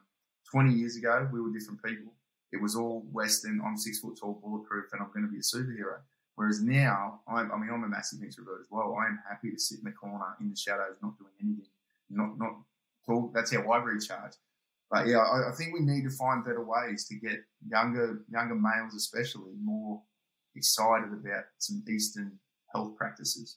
[0.50, 2.12] 20 years ago, we were different people.
[2.52, 5.40] It was all Western, I'm six foot tall, bulletproof, and I'm going to be a
[5.40, 6.00] superhero.
[6.36, 8.96] Whereas now, I'm, I mean, I'm a massive introvert as well.
[9.00, 11.66] I am happy to sit in the corner in the shadows, not doing anything,
[12.10, 12.52] not not
[13.06, 13.32] talk.
[13.34, 14.32] That's how I recharge.
[14.90, 18.54] But yeah, I, I think we need to find better ways to get younger younger
[18.54, 20.02] males, especially, more
[20.54, 22.38] excited about some Eastern
[22.72, 23.56] health practices.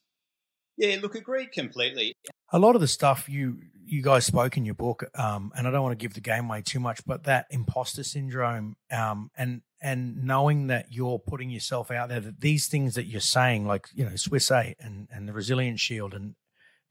[0.78, 2.14] Yeah, look, agreed completely.
[2.54, 5.72] A lot of the stuff you you guys spoke in your book, um, and I
[5.72, 9.62] don't want to give the game away too much, but that imposter syndrome, um, and
[9.82, 13.88] and knowing that you're putting yourself out there, that these things that you're saying, like
[13.94, 16.36] you know Swiss Eight and and the Resilience Shield, and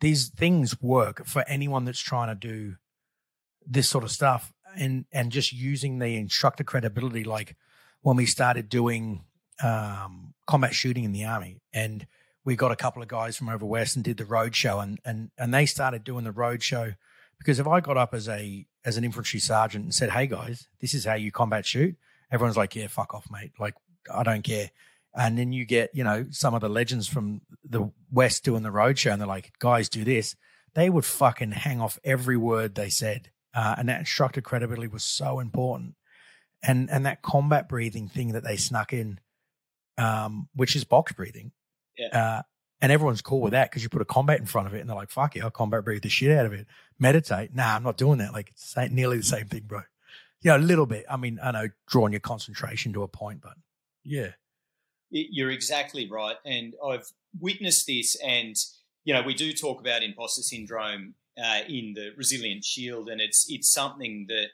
[0.01, 2.77] these things work for anyone that's trying to do
[3.67, 7.57] this sort of stuff, and and just using the instructor credibility, like
[8.03, 9.25] when we started doing
[9.63, 12.07] um, combat shooting in the army, and
[12.45, 14.99] we got a couple of guys from over west and did the road show, and
[15.05, 16.95] and and they started doing the road show
[17.39, 20.69] because if I got up as a as an infantry sergeant and said, "Hey guys,
[20.81, 21.97] this is how you combat shoot,"
[22.31, 23.53] everyone's like, "Yeah, fuck off, mate.
[23.59, 23.75] Like,
[24.13, 24.71] I don't care."
[25.15, 28.69] And then you get, you know, some of the legends from the West doing the
[28.71, 30.37] roadshow, and they're like, "Guys, do this."
[30.75, 35.03] They would fucking hang off every word they said, uh, and that instructor credibility was
[35.05, 35.95] so important.
[36.63, 39.19] And and that combat breathing thing that they snuck in,
[39.97, 41.53] um, which is box breathing,
[41.97, 42.09] Yeah.
[42.39, 42.43] uh,
[42.81, 44.89] and everyone's cool with that because you put a combat in front of it, and
[44.89, 46.67] they're like, "Fuck yeah, I'll combat breathe the shit out of it."
[46.99, 47.55] Meditate?
[47.55, 48.33] Nah, I'm not doing that.
[48.33, 49.83] Like it's nearly the same thing, bro.
[50.43, 51.05] Yeah, a little bit.
[51.11, 53.55] I mean, I know drawing your concentration to a point, but
[54.05, 54.33] yeah,
[55.11, 57.07] You're exactly right, and I've
[57.39, 58.17] witnessed this.
[58.17, 58.55] And
[59.05, 63.47] you know, we do talk about imposter syndrome uh, in the Resilient Shield, and it's
[63.49, 64.49] it's something that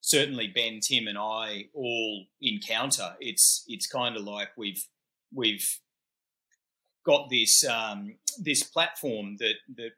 [0.00, 3.14] certainly Ben, Tim, and I all encounter.
[3.20, 4.86] It's it's kind of like we've
[5.34, 5.78] we've
[7.04, 9.92] got this um, this platform that that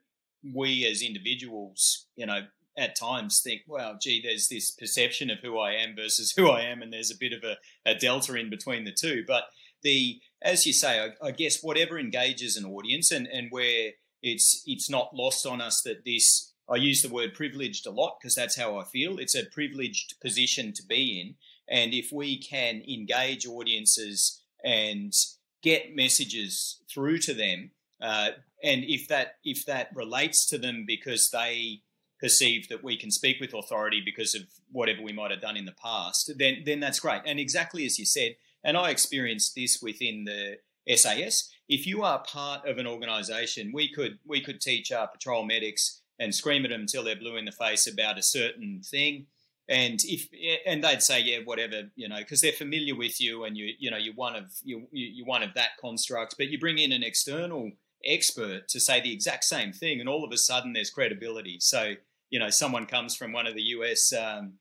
[0.53, 2.41] we as individuals, you know,
[2.77, 6.61] at times think, well, gee, there's this perception of who I am versus who I
[6.61, 9.23] am, and there's a bit of a, a delta in between the two.
[9.27, 9.43] But
[9.83, 14.63] the, as you say, I, I guess whatever engages an audience, and and where it's
[14.65, 16.49] it's not lost on us that this.
[16.69, 19.19] I use the word privileged a lot because that's how I feel.
[19.19, 21.35] It's a privileged position to be in,
[21.67, 25.13] and if we can engage audiences and
[25.61, 28.29] get messages through to them, uh,
[28.63, 31.81] and if that if that relates to them because they
[32.23, 35.65] perceive that we can speak with authority because of whatever we might have done in
[35.65, 37.21] the past, then then that's great.
[37.25, 41.49] And exactly as you said, and I experienced this within the SAS.
[41.67, 46.01] If you are part of an organisation, we could we could teach our patrol medics
[46.17, 49.25] and scream at them until they're blue in the face about a certain thing.
[49.67, 50.29] And if
[50.65, 53.91] and they'd say yeah whatever you know because they're familiar with you and you you
[53.91, 57.01] know you're one of you you're one of that construct but you bring in an
[57.01, 57.71] external
[58.03, 61.93] expert to say the exact same thing and all of a sudden there's credibility so
[62.33, 64.53] you know someone comes from one of the US um,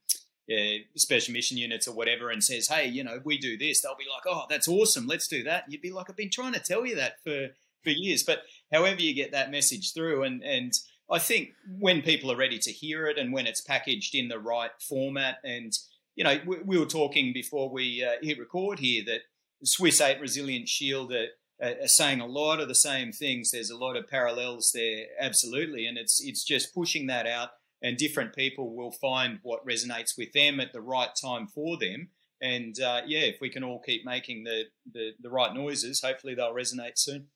[0.47, 3.97] yeah, special mission units or whatever and says, "Hey, you know, we do this," they'll
[3.97, 6.61] be like, "Oh, that's awesome, let's do that." You'd be like, "I've been trying to
[6.61, 7.49] tell you that for
[7.83, 10.75] for years." But however you get that message through, and and
[11.11, 14.39] I think when people are ready to hear it and when it's packaged in the
[14.39, 15.73] right format, and
[16.15, 19.23] you know, we, we were talking before we uh, hit record here that
[19.65, 21.29] Swiss Eight Resilient Shield are,
[21.63, 23.51] are saying a lot of the same things.
[23.51, 27.49] There's a lot of parallels there, absolutely, and it's it's just pushing that out
[27.83, 32.09] and different people will find what resonates with them at the right time for them.
[32.41, 36.35] And uh, yeah, if we can all keep making the, the, the right noises, hopefully
[36.35, 37.27] they'll resonate soon.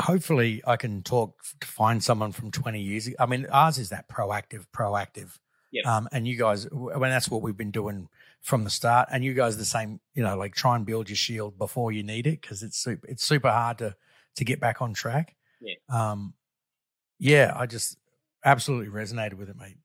[0.00, 3.16] hopefully I can talk to find someone from 20 years ago.
[3.18, 5.38] I mean, ours is that proactive, proactive.
[5.72, 5.86] Yep.
[5.86, 8.08] Um, and you guys, when that's what we've been doing
[8.42, 11.16] from the start, and you guys the same, you know, like try and build your
[11.16, 13.96] shield before you need it because it's super, it's super hard to
[14.36, 15.34] to get back on track.
[15.60, 15.74] Yeah.
[15.88, 16.34] Um,
[17.18, 17.96] yeah, I just
[18.44, 19.76] absolutely resonated with it, mate.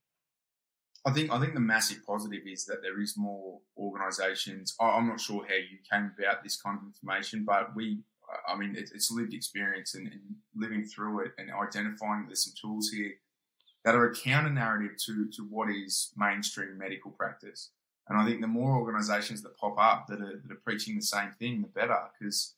[1.06, 4.76] I think I think the massive positive is that there is more organisations.
[4.80, 8.00] I'm not sure how you came about this kind of information, but we,
[8.46, 10.22] I mean, it, it's lived experience and, and
[10.56, 13.14] living through it and identifying there's some tools here
[13.86, 17.70] that are a counter narrative to to what is mainstream medical practice.
[18.10, 21.02] And I think the more organisations that pop up that are, that are preaching the
[21.02, 22.56] same thing, the better, because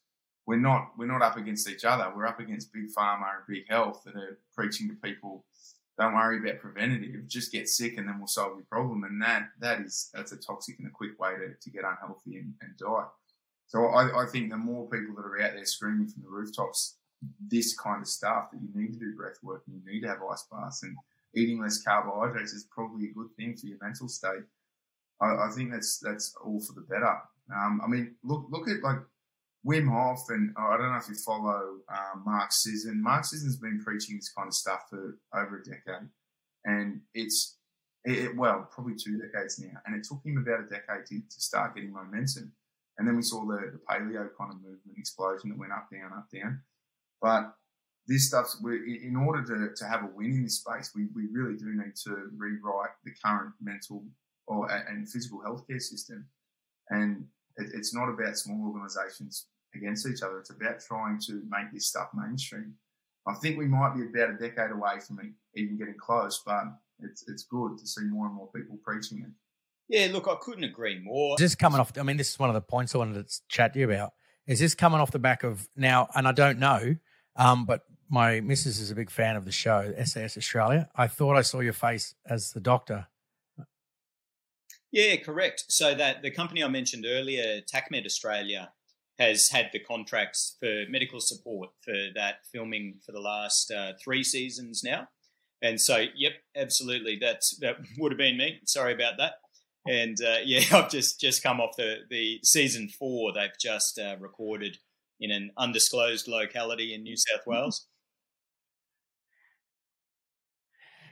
[0.47, 2.11] we're not we're not up against each other.
[2.15, 5.45] We're up against big pharma and big health that are preaching to people
[5.99, 7.27] don't worry about preventative.
[7.27, 9.03] Just get sick and then we'll solve your problem.
[9.03, 12.37] And that that is that's a toxic and a quick way to, to get unhealthy
[12.37, 13.05] and, and die.
[13.67, 16.95] So I, I think the more people that are out there screaming from the rooftops
[17.47, 20.07] this kind of stuff that you need to do breath work and you need to
[20.07, 20.95] have ice baths and
[21.35, 24.43] eating less carbohydrates is probably a good thing for your mental state.
[25.21, 27.17] I, I think that's that's all for the better.
[27.53, 28.99] Um, I mean, look look at like
[29.67, 33.01] Wim Hof, and I don't know if you follow um, Mark Sisson.
[33.01, 36.07] Mark Sisson's been preaching this kind of stuff for over a decade,
[36.65, 37.57] and it's
[38.05, 39.79] it, well probably two decades now.
[39.85, 42.53] And it took him about a decade to, to start getting momentum.
[42.97, 46.11] And then we saw the, the paleo kind of movement explosion that went up, down,
[46.13, 46.61] up, down.
[47.21, 47.53] But
[48.07, 51.55] this stuff's in order to, to have a win in this space, we, we really
[51.55, 54.03] do need to rewrite the current mental
[54.47, 56.27] or and physical healthcare system.
[56.89, 57.27] And
[57.59, 60.39] it, it's not about small organisations against each other.
[60.39, 62.73] It's about trying to make this stuff mainstream.
[63.27, 66.63] I think we might be about a decade away from it even getting close, but
[67.01, 69.31] it's it's good to see more and more people preaching it.
[69.87, 71.35] Yeah, look, I couldn't agree more.
[71.35, 71.97] Is this coming off?
[71.97, 74.13] I mean, this is one of the points I wanted to chat to you about.
[74.47, 76.09] Is this coming off the back of now?
[76.15, 76.95] And I don't know,
[77.35, 80.89] um, but my missus is a big fan of the show, SAS Australia.
[80.95, 83.07] I thought I saw your face as the doctor.
[84.91, 85.65] Yeah, correct.
[85.69, 88.71] So that the company I mentioned earlier, TacMed Australia,
[89.19, 94.23] has had the contracts for medical support for that filming for the last uh, three
[94.23, 95.07] seasons now.
[95.61, 98.59] And so, yep, absolutely, that's that would have been me.
[98.65, 99.33] Sorry about that.
[99.87, 103.33] And uh, yeah, I've just just come off the the season four.
[103.33, 104.77] They've just uh, recorded
[105.19, 107.87] in an undisclosed locality in New South Wales.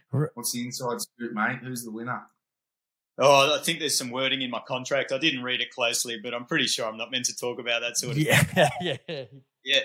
[0.09, 1.59] What's the inside scoop, mate?
[1.61, 2.23] Who's the winner?
[3.19, 5.11] Oh, I think there's some wording in my contract.
[5.11, 7.81] I didn't read it closely, but I'm pretty sure I'm not meant to talk about
[7.81, 8.97] that sort of yeah, thing.
[9.07, 9.79] Yeah.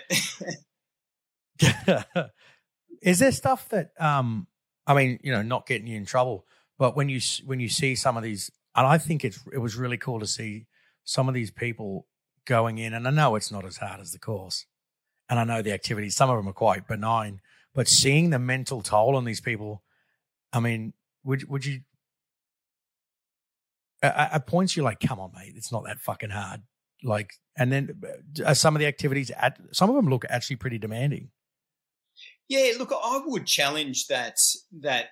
[1.60, 2.04] Yeah.
[3.02, 4.46] Is there stuff that um
[4.86, 6.46] I mean, you know, not getting you in trouble,
[6.78, 9.76] but when you when you see some of these and I think it's it was
[9.76, 10.66] really cool to see
[11.04, 12.06] some of these people
[12.44, 14.66] going in and I know it's not as hard as the course.
[15.28, 17.40] And I know the activities some of them are quite benign,
[17.74, 19.82] but seeing the mental toll on these people
[20.52, 20.92] I mean,
[21.24, 21.80] would would you?
[24.02, 26.62] At, at points, you're like, "Come on, mate, it's not that fucking hard."
[27.02, 28.00] Like, and then
[28.44, 31.30] uh, some of the activities, at some of them look actually pretty demanding.
[32.48, 34.36] Yeah, look, I would challenge that
[34.80, 35.06] that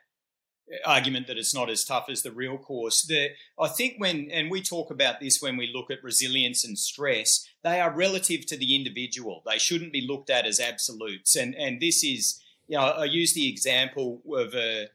[0.84, 3.04] argument that it's not as tough as the real course.
[3.06, 6.78] The, I think when, and we talk about this when we look at resilience and
[6.78, 9.42] stress, they are relative to the individual.
[9.44, 11.36] They shouldn't be looked at as absolutes.
[11.36, 14.88] And and this is, you know, I use the example of a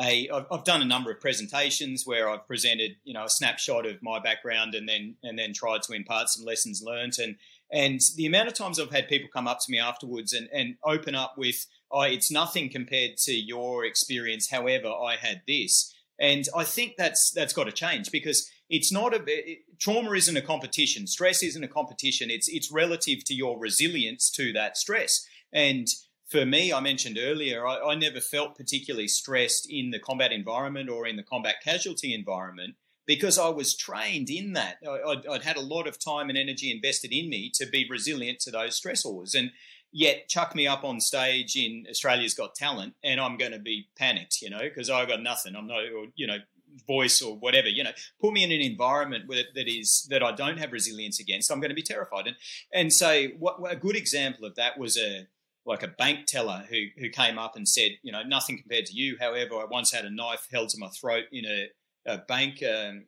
[0.00, 3.86] a I've, I've done a number of presentations where I've presented you know a snapshot
[3.86, 7.36] of my background and then and then tried to impart some lessons learned and
[7.70, 10.76] and the amount of times I've had people come up to me afterwards and, and
[10.84, 14.50] open up with, oh, it's nothing compared to your experience.
[14.50, 15.94] However, I had this.
[16.18, 20.36] And I think that's that's got to change because it's not a it, trauma isn't
[20.36, 21.06] a competition.
[21.06, 22.28] Stress isn't a competition.
[22.28, 25.24] It's it's relative to your resilience to that stress.
[25.52, 25.86] And
[26.28, 30.90] for me, I mentioned earlier, I, I, never felt particularly stressed in the combat environment
[30.90, 32.74] or in the combat casualty environment
[33.06, 34.76] because I was trained in that.
[34.86, 37.86] I, would I'd had a lot of time and energy invested in me to be
[37.88, 39.34] resilient to those stressors.
[39.34, 39.52] And
[39.90, 43.88] yet, chuck me up on stage in Australia's Got Talent, and I'm going to be
[43.96, 45.56] panicked, you know, because I've got nothing.
[45.56, 46.38] I'm or, you know,
[46.86, 50.58] voice or whatever you know put me in an environment that is that i don't
[50.58, 52.36] have resilience against i'm going to be terrified and
[52.72, 55.26] and so what a good example of that was a
[55.68, 58.94] like a bank teller who who came up and said, you know, nothing compared to
[58.94, 59.16] you.
[59.20, 61.68] However, I once had a knife held to my throat in a,
[62.06, 63.04] a bank um,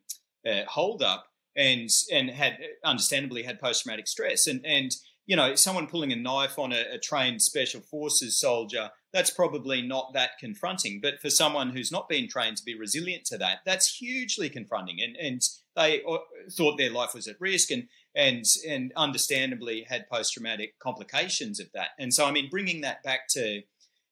[0.47, 1.25] uh, hold up,
[1.57, 4.91] and and had understandably had post traumatic stress, and and
[5.31, 9.81] you know, someone pulling a knife on a, a, trained special forces soldier, that's probably
[9.81, 10.99] not that confronting.
[11.01, 14.97] But for someone who's not been trained to be resilient to that, that's hugely confronting.
[15.01, 15.41] And and
[15.73, 16.17] they uh,
[16.51, 21.67] thought their life was at risk, and and and understandably had post traumatic complications of
[21.73, 21.91] that.
[21.97, 23.61] And so, I mean, bringing that back to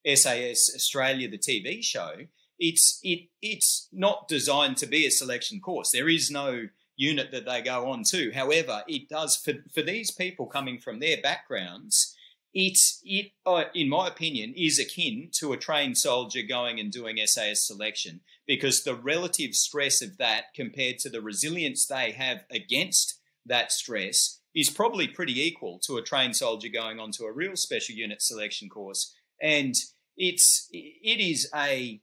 [0.08, 2.12] SAS Australia, the TV show,
[2.60, 5.92] it's it it's not designed to be a selection course.
[5.92, 8.32] There is no unit that they go on to.
[8.32, 12.16] However, it does for for these people coming from their backgrounds.
[12.54, 17.18] It's it, uh, in my opinion, is akin to a trained soldier going and doing
[17.26, 23.20] SAS selection because the relative stress of that compared to the resilience they have against
[23.46, 27.96] that stress is probably pretty equal to a trained soldier going onto a real special
[27.96, 29.14] unit selection course.
[29.42, 29.76] And
[30.18, 32.02] it's it is a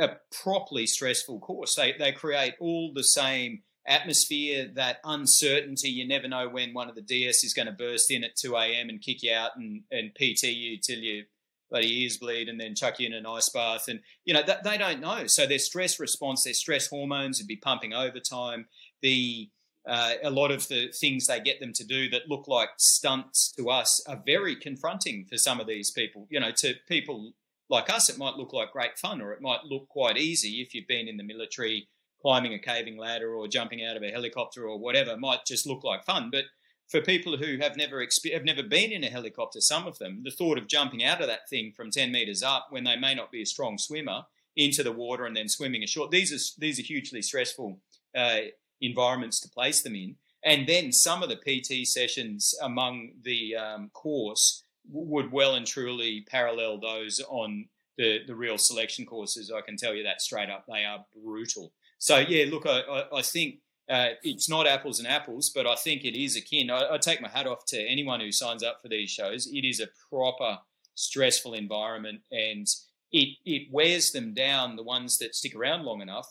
[0.00, 1.76] a properly stressful course.
[1.76, 5.88] They they create all the same atmosphere, that uncertainty.
[5.88, 8.56] You never know when one of the DS is going to burst in at 2
[8.56, 8.88] a.m.
[8.88, 11.24] and kick you out and, and PT you till you
[11.70, 13.88] bloody ears bleed and then chuck you in an ice bath.
[13.88, 15.26] And, you know, they don't know.
[15.26, 18.66] So their stress response, their stress hormones would be pumping overtime.
[19.02, 19.50] The
[19.86, 23.52] uh, a lot of the things they get them to do that look like stunts
[23.52, 26.26] to us are very confronting for some of these people.
[26.30, 27.32] You know, to people
[27.68, 30.74] like us, it might look like great fun, or it might look quite easy if
[30.74, 31.88] you've been in the military,
[32.24, 35.14] climbing a caving ladder or jumping out of a helicopter or whatever.
[35.14, 36.44] Might just look like fun, but
[36.88, 40.22] for people who have never exp- have never been in a helicopter, some of them,
[40.24, 43.14] the thought of jumping out of that thing from ten meters up when they may
[43.14, 44.22] not be a strong swimmer
[44.56, 47.78] into the water and then swimming ashore, these are these are hugely stressful
[48.16, 48.38] uh,
[48.80, 50.16] environments to place them in.
[50.46, 56.24] And then some of the PT sessions among the um, course would well and truly
[56.26, 57.66] parallel those on
[57.98, 59.52] the the real selection courses.
[59.54, 60.64] I can tell you that straight up.
[60.66, 61.72] They are brutal.
[62.04, 66.04] So yeah, look, I, I, think uh, it's not apples and apples, but I think
[66.04, 66.68] it is akin.
[66.68, 69.46] I, I, take my hat off to anyone who signs up for these shows.
[69.50, 70.58] It is a proper
[70.94, 72.66] stressful environment, and
[73.10, 74.76] it it wears them down.
[74.76, 76.30] The ones that stick around long enough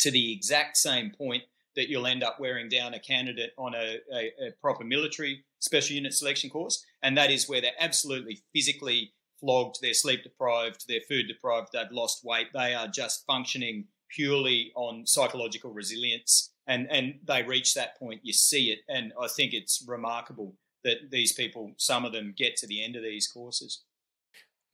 [0.00, 1.44] to the exact same point
[1.76, 5.94] that you'll end up wearing down a candidate on a, a, a proper military special
[5.94, 11.02] unit selection course, and that is where they're absolutely physically flogged, they're sleep deprived, they're
[11.08, 13.84] food deprived, they've lost weight, they are just functioning
[14.14, 16.52] purely on psychological resilience.
[16.66, 18.80] And, and they reach that point, you see it.
[18.88, 20.54] And I think it's remarkable
[20.84, 23.84] that these people, some of them, get to the end of these courses.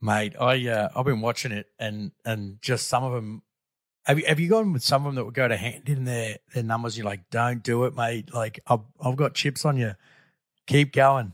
[0.01, 3.43] Mate, I uh, I've been watching it, and and just some of them.
[4.05, 6.05] Have you have you gone with some of them that would go to hand in
[6.05, 6.99] their their numbers?
[6.99, 8.35] You're like, don't do it, mate.
[8.35, 9.95] Like I've I've got chips on you.
[10.67, 11.33] Keep going.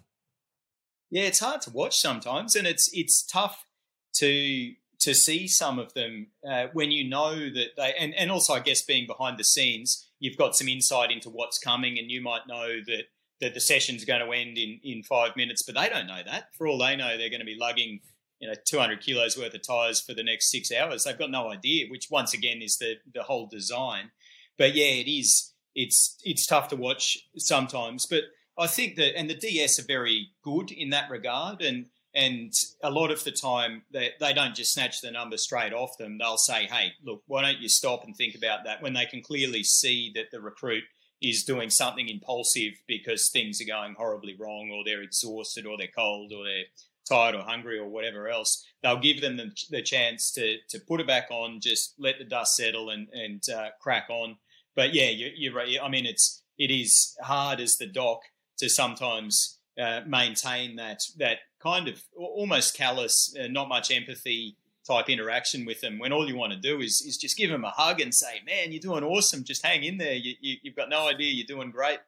[1.10, 3.66] Yeah, it's hard to watch sometimes, and it's it's tough
[4.14, 8.54] to to see some of them uh, when you know that they and, and also
[8.54, 12.20] I guess being behind the scenes, you've got some insight into what's coming, and you
[12.20, 13.04] might know that
[13.40, 16.54] that the session's going to end in in five minutes, but they don't know that.
[16.56, 18.00] For all they know, they're going to be lugging
[18.40, 21.04] you know 200 kilos worth of tires for the next six hours.
[21.04, 24.10] They've got no idea, which once again is the the whole design.
[24.58, 25.52] But yeah, it is.
[25.74, 28.24] It's it's tough to watch sometimes, but
[28.58, 32.52] I think that, and the DS are very good in that regard, and and
[32.82, 36.18] a lot of the time they, they don't just snatch the number straight off them.
[36.18, 39.22] They'll say, "Hey, look, why don't you stop and think about that?" When they can
[39.22, 40.84] clearly see that the recruit
[41.22, 45.88] is doing something impulsive because things are going horribly wrong, or they're exhausted, or they're
[45.94, 46.64] cold, or they're
[47.10, 51.00] tired or hungry or whatever else, they'll give them the, the chance to to put
[51.00, 54.36] it back on, just let the dust settle and and uh, crack on.
[54.74, 55.76] But yeah, you, you're right.
[55.82, 58.20] I mean, it's it is hard as the doc
[58.58, 64.56] to sometimes uh, maintain that that kind of almost callous, uh, not much empathy
[64.86, 67.64] type interaction with them when all you want to do is is just give them
[67.64, 69.44] a hug and say, "Man, you're doing awesome.
[69.44, 70.14] Just hang in there.
[70.14, 71.32] You, you, have got no idea.
[71.32, 71.98] You're doing great."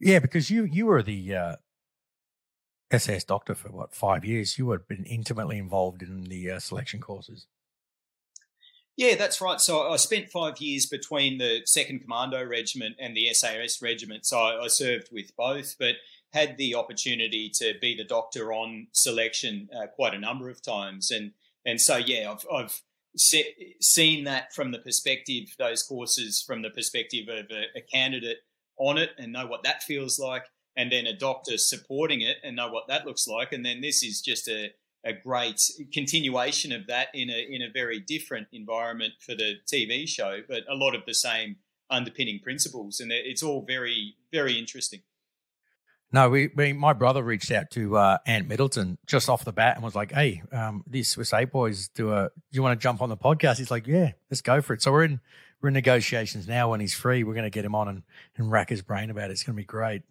[0.00, 1.56] Yeah, because you you were the uh,
[2.98, 4.58] SAS doctor for what five years.
[4.58, 7.46] You had been intimately involved in the uh, selection courses.
[8.96, 9.60] Yeah, that's right.
[9.60, 14.24] So I spent five years between the Second Commando Regiment and the SAS Regiment.
[14.24, 15.96] So I served with both, but
[16.34, 21.10] had the opportunity to be the doctor on selection uh, quite a number of times.
[21.10, 21.30] And
[21.64, 22.82] and so yeah, I've, I've
[23.16, 28.38] se- seen that from the perspective those courses from the perspective of a, a candidate
[28.76, 32.56] on it and know what that feels like, and then a doctor supporting it and
[32.56, 33.52] know what that looks like.
[33.52, 34.72] And then this is just a
[35.06, 35.60] a great
[35.92, 40.64] continuation of that in a in a very different environment for the TV show, but
[40.68, 41.56] a lot of the same
[41.90, 45.02] underpinning principles, and it's all very very interesting.
[46.14, 49.74] No, we, we my brother reached out to uh, Ant Middleton just off the bat
[49.74, 52.28] and was like, "Hey, um, these Swiss Eight boys do a.
[52.28, 54.80] Do you want to jump on the podcast?" He's like, "Yeah, let's go for it."
[54.80, 55.20] So we're in
[55.60, 56.70] we're in negotiations now.
[56.70, 58.02] When he's free, we're going to get him on and,
[58.36, 59.32] and rack his brain about it.
[59.32, 60.02] It's going to be great.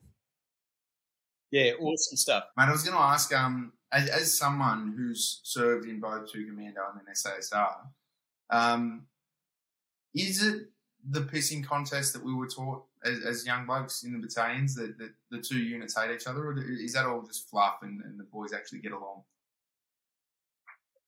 [1.51, 2.47] Yeah, awesome stuff.
[2.57, 6.47] Mate, I was going to ask, um, as, as someone who's served in both 2
[6.47, 7.75] Commando and then SASR,
[8.49, 9.03] um,
[10.13, 10.63] is it
[11.09, 14.97] the pissing contest that we were taught as, as young blokes in the battalions that,
[14.97, 18.19] that, the two units hate each other, or is that all just fluff and, and
[18.19, 19.23] the boys actually get along?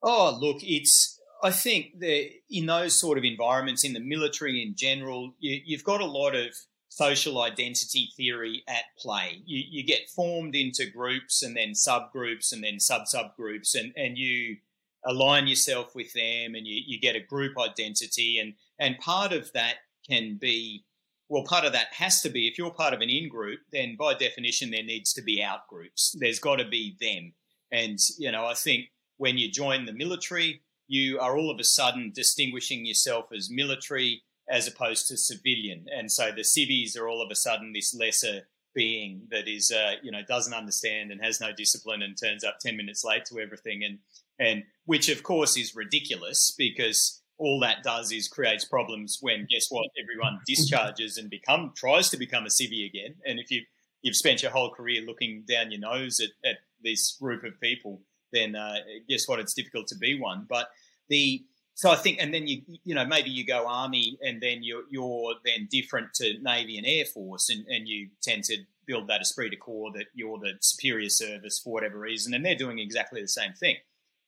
[0.04, 4.76] Oh, look, it's I think that in those sort of environments, in the military in
[4.76, 6.56] general, you, have got a lot of
[6.90, 9.42] social identity theory at play.
[9.46, 14.18] You, you get formed into groups and then subgroups and then sub subgroups, and, and
[14.18, 14.58] you
[15.06, 18.40] align yourself with them and you, you get a group identity.
[18.40, 19.76] And, and part of that
[20.10, 20.84] can be,
[21.30, 23.96] well, part of that has to be if you're part of an in group, then
[23.98, 26.16] by definition, there needs to be out groups.
[26.20, 27.34] There's got to be them.
[27.72, 28.86] And, you know, I think
[29.18, 34.22] when you join the military, you are all of a sudden distinguishing yourself as military
[34.50, 35.86] as opposed to civilian.
[35.96, 38.42] And so the civvies are all of a sudden this lesser
[38.76, 42.60] being that is, uh, you know, doesn't understand and has no discipline and turns up
[42.60, 43.84] 10 minutes late to everything.
[43.84, 44.00] And,
[44.38, 49.68] and which of course is ridiculous because all that does is creates problems when guess
[49.70, 49.88] what?
[50.02, 53.16] Everyone discharges and become, tries to become a civvy again.
[53.26, 53.64] And if you,
[54.02, 58.02] you've spent your whole career looking down your nose at, at this group of people,
[58.32, 58.78] then uh,
[59.10, 59.40] guess what?
[59.40, 60.46] It's difficult to be one.
[60.50, 60.70] But
[61.10, 64.64] the, so I think, and then you you know maybe you go army, and then
[64.64, 69.10] you're you're then different to navy and air force, and, and you tend to build
[69.10, 72.80] that esprit de corps that you're the superior service for whatever reason, and they're doing
[72.80, 73.76] exactly the same thing.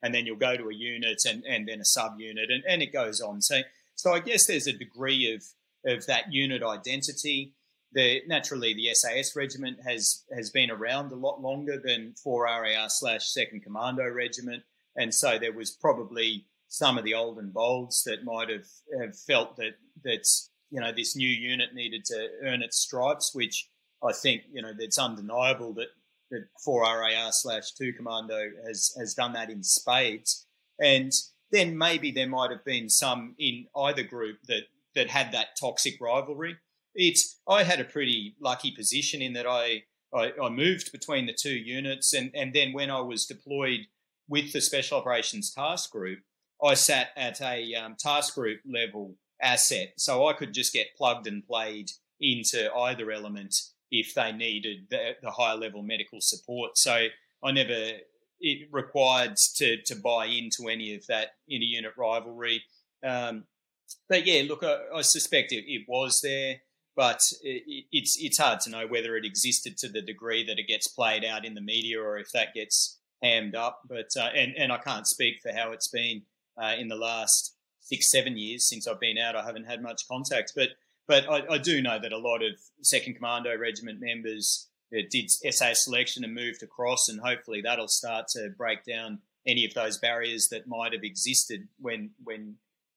[0.03, 2.81] And then you'll go to a unit, and, and then a sub unit, and, and
[2.81, 3.41] it goes on.
[3.41, 3.61] So
[3.97, 5.43] so I guess there's a degree of
[5.85, 7.53] of that unit identity.
[7.93, 12.89] the naturally the SAS regiment has has been around a lot longer than 4 RAR
[12.89, 14.63] slash Second Commando Regiment,
[14.95, 18.67] and so there was probably some of the old and bolds that might have,
[18.99, 23.69] have felt that that's you know this new unit needed to earn its stripes, which
[24.03, 25.89] I think you know it's undeniable that
[26.31, 30.45] that 4 RAR slash 2 Commando has has done that in spades,
[30.79, 31.11] and
[31.51, 34.63] then maybe there might have been some in either group that
[34.95, 36.57] that had that toxic rivalry.
[36.95, 41.37] It's I had a pretty lucky position in that I, I, I moved between the
[41.39, 43.81] two units, and and then when I was deployed
[44.27, 46.19] with the Special Operations Task Group,
[46.63, 51.27] I sat at a um, task group level asset, so I could just get plugged
[51.27, 53.55] and played into either element
[53.91, 56.77] if they needed the, the higher level medical support.
[56.77, 57.07] So
[57.43, 57.91] I never
[58.39, 62.63] it required to to buy into any of that inter unit rivalry.
[63.05, 63.45] Um,
[64.09, 66.57] but yeah, look, I, I suspect it, it, was there,
[66.95, 70.67] but it, it's it's hard to know whether it existed to the degree that it
[70.67, 73.81] gets played out in the media or if that gets hammed up.
[73.87, 76.23] But uh, and and I can't speak for how it's been
[76.61, 79.35] uh, in the last six seven years since I've been out.
[79.35, 80.69] I haven't had much contact, but
[81.07, 85.29] but I, I do know that a lot of Second Commando Regiment members uh, did
[85.29, 89.97] SA selection and moved across, and hopefully that'll start to break down any of those
[89.97, 92.55] barriers that might have existed when when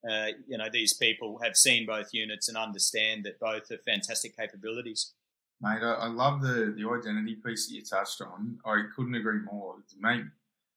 [0.08, 4.36] uh, you know these people have seen both units and understand that both are fantastic
[4.36, 5.12] capabilities.
[5.60, 8.58] Mate, I, I love the the identity piece that you touched on.
[8.64, 9.76] I couldn't agree more.
[9.98, 10.24] Mate,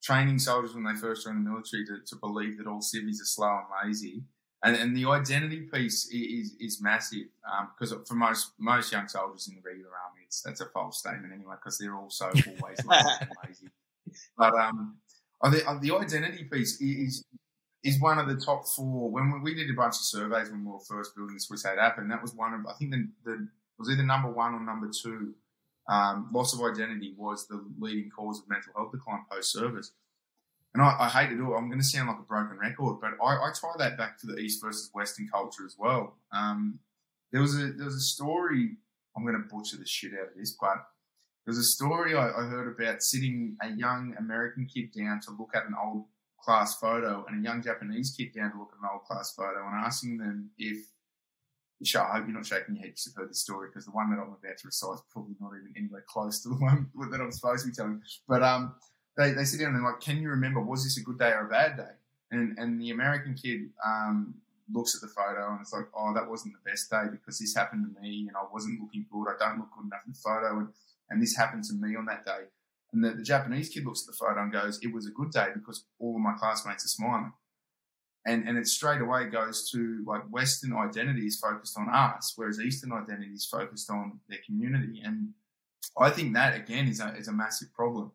[0.03, 3.25] training soldiers when they first join the military to, to believe that all civvies are
[3.25, 4.23] slow and lazy.
[4.64, 7.28] And, and the identity piece is, is massive
[7.76, 10.99] because um, for most most young soldiers in the regular army, it's, that's a false
[10.99, 12.26] statement anyway because they're also
[12.61, 12.80] always
[13.45, 13.68] lazy.
[14.38, 14.95] But um,
[15.43, 17.26] the, the identity piece is
[17.84, 19.11] is one of the top four.
[19.11, 21.78] When we, we, did a bunch of surveys when we were first building the Swiss8
[21.78, 23.47] app, and that was one of I think the, the
[23.78, 25.34] was either number one or number two
[25.89, 29.91] um, loss of identity was the leading cause of mental health decline post service.
[30.74, 31.57] And I, I, hate to do it.
[31.57, 34.28] I'm going to sound like a broken record, but I, I tie that back to
[34.28, 36.17] the East versus Western culture as well.
[36.32, 36.80] Um,
[37.32, 38.78] there was a there was a story.
[39.15, 40.78] I'm going to butcher the shit out of this, but
[41.45, 45.32] there was a story I, I heard about sitting a young American kid down to
[45.32, 46.05] look at an old
[46.41, 49.65] class photo and a young Japanese kid down to look at an old class photo
[49.67, 50.78] and asking them if
[51.95, 54.09] I hope you're not shaking your head because you've heard the story because the one
[54.09, 57.19] that I'm about to recite is probably not even anywhere close to the one that
[57.19, 58.01] I'm supposed to be telling.
[58.28, 58.76] But um,
[59.18, 60.61] they, they sit down and they're like, "Can you remember?
[60.61, 61.93] Was this a good day or a bad day?"
[62.32, 64.36] And and the American kid um,
[64.72, 67.55] looks at the photo and it's like, "Oh, that wasn't the best day because this
[67.55, 69.28] happened to me and I wasn't looking good.
[69.28, 70.70] I don't look good enough in the photo, and
[71.09, 72.45] and this happened to me on that day."
[72.91, 75.32] And the, the Japanese kid looks at the photo and goes, "It was a good
[75.32, 77.34] day because all of my classmates are smiling."
[78.26, 82.59] and and it straight away goes to like Western identity is focused on us, whereas
[82.59, 85.30] Eastern identity is focused on their community, and
[85.97, 88.11] I think that again is a is a massive problem.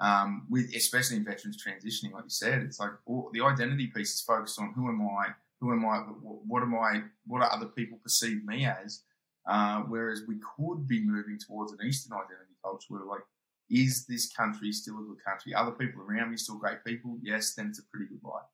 [0.00, 4.14] Um, with especially in veterans transitioning, like you said, it's like all, the identity piece
[4.14, 5.26] is focused on who am I,
[5.60, 9.02] who am I, what am I, what are other people perceive me as,
[9.46, 13.20] uh, whereas we could be moving towards an Eastern identity culture where like,
[13.68, 15.54] is this country still a good country?
[15.54, 17.18] Other people around me still great people?
[17.22, 18.48] Yes, then it's a pretty good life.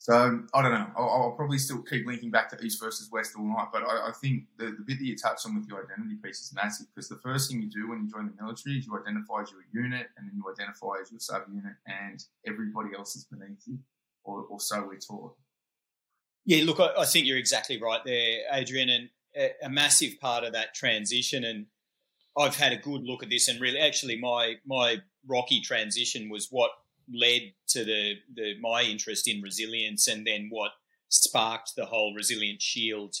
[0.00, 0.14] So
[0.54, 0.86] I don't know.
[0.96, 4.08] I'll, I'll, probably still keep linking back to East versus West all night, but I,
[4.08, 6.86] I think the, the, bit that you touched on with your identity piece is massive
[6.94, 9.50] because the first thing you do when you join the military is you identify as
[9.50, 13.78] your unit, and then you identify as your subunit, and everybody else is beneath you,
[14.24, 15.34] or, or so we're taught.
[16.46, 20.44] Yeah, look, I, I, think you're exactly right there, Adrian, and a, a massive part
[20.44, 21.44] of that transition.
[21.44, 21.66] And
[22.38, 26.48] I've had a good look at this, and really, actually, my my rocky transition was
[26.50, 26.70] what
[27.12, 30.72] led to the, the my interest in resilience and then what
[31.08, 33.14] sparked the whole Resilience Shield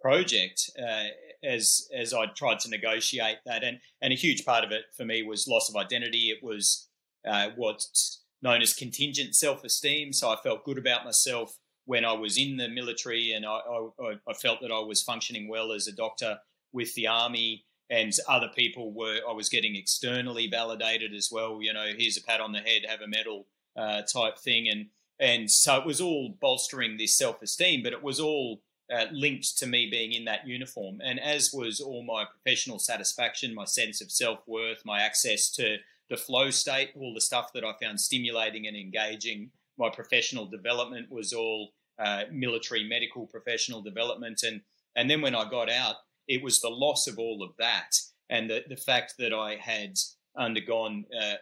[0.00, 1.06] project uh,
[1.44, 3.62] as as I tried to negotiate that.
[3.64, 6.30] And and a huge part of it for me was loss of identity.
[6.30, 6.88] It was
[7.26, 10.12] uh, what's known as contingent self-esteem.
[10.12, 13.60] So I felt good about myself when I was in the military and I,
[14.00, 16.38] I, I felt that I was functioning well as a doctor
[16.72, 21.60] with the army and other people were I was getting externally validated as well.
[21.60, 24.86] You know, here's a pat on the head, have a medal uh, type thing, and
[25.20, 28.62] and so it was all bolstering this self esteem, but it was all
[28.92, 33.54] uh, linked to me being in that uniform, and as was all my professional satisfaction,
[33.54, 35.76] my sense of self worth, my access to
[36.08, 39.50] the flow state, all the stuff that I found stimulating and engaging.
[39.78, 44.62] My professional development was all uh, military medical professional development, and
[44.96, 45.96] and then when I got out,
[46.28, 47.96] it was the loss of all of that
[48.30, 49.94] and the, the fact that I had
[50.36, 51.34] undergone uh,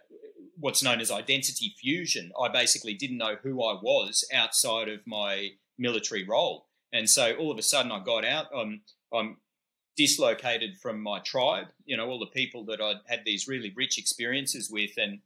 [0.58, 2.32] what's known as identity fusion.
[2.40, 6.66] I basically didn't know who I was outside of my military role.
[6.92, 8.46] And so all of a sudden I got out.
[8.54, 9.36] I'm, I'm
[9.96, 11.66] dislocated from my tribe.
[11.84, 15.20] You know, all the people that I'd had these really rich experiences with, and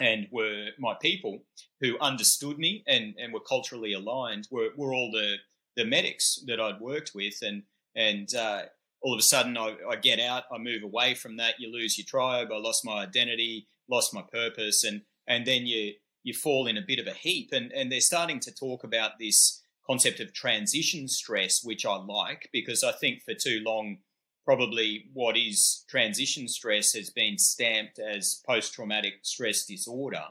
[0.00, 1.40] and were my people
[1.80, 5.36] who understood me and, and were culturally aligned were, were all the,
[5.76, 7.34] the medics that I'd worked with.
[7.42, 7.62] And,
[7.96, 8.62] and uh,
[9.02, 11.98] all of a sudden I, I, get out, I move away from that, you lose
[11.98, 16.66] your tribe, I lost my identity, lost my purpose, and, and then you, you fall
[16.66, 17.50] in a bit of a heap.
[17.52, 22.48] And, and they're starting to talk about this concept of transition stress, which I like
[22.52, 23.98] because I think for too long
[24.44, 30.24] probably what is transition stress has been stamped as post traumatic stress disorder,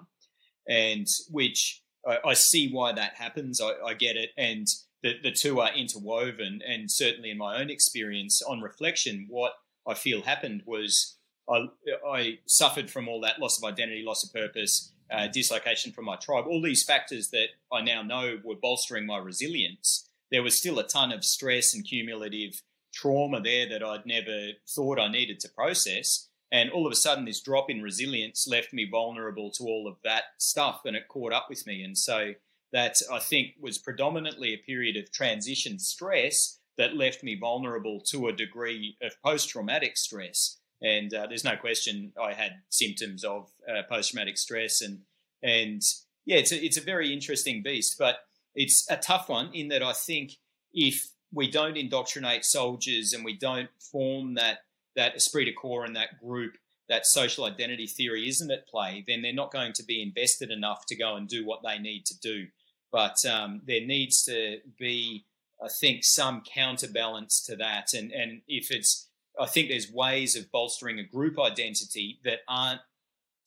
[0.68, 3.62] and which I, I see why that happens.
[3.62, 4.32] I, I, get it.
[4.38, 4.68] And
[5.04, 6.62] the, the two are interwoven.
[6.68, 9.54] And certainly in my own experience, on reflection, what
[9.88, 11.16] I feel happened was
[11.50, 11.66] I,
[12.08, 16.16] I suffered from all that loss of identity, loss of purpose, uh, dislocation from my
[16.16, 20.08] tribe, all these factors that I now know were bolstering my resilience.
[20.32, 22.62] There was still a ton of stress and cumulative
[22.94, 26.30] trauma there that I'd never thought I needed to process.
[26.52, 29.98] And all of a sudden, this drop in resilience left me vulnerable to all of
[30.04, 31.84] that stuff and it caught up with me.
[31.84, 32.34] And so
[32.72, 38.28] that I think was predominantly a period of transition stress that left me vulnerable to
[38.28, 40.58] a degree of post traumatic stress.
[40.82, 44.82] And uh, there's no question I had symptoms of uh, post traumatic stress.
[44.82, 45.00] And,
[45.44, 45.82] and
[46.26, 48.20] yeah, it's a, it's a very interesting beast, but
[48.56, 50.34] it's a tough one in that I think
[50.74, 54.60] if we don't indoctrinate soldiers and we don't form that
[54.96, 56.54] that esprit de corps and that group,
[56.90, 60.86] that social identity theory isn't at play, then they're not going to be invested enough
[60.88, 62.48] to go and do what they need to do.
[62.92, 65.26] But um, there needs to be,
[65.64, 67.94] I think, some counterbalance to that.
[67.94, 69.08] And and if it's,
[69.40, 72.82] I think there's ways of bolstering a group identity that aren't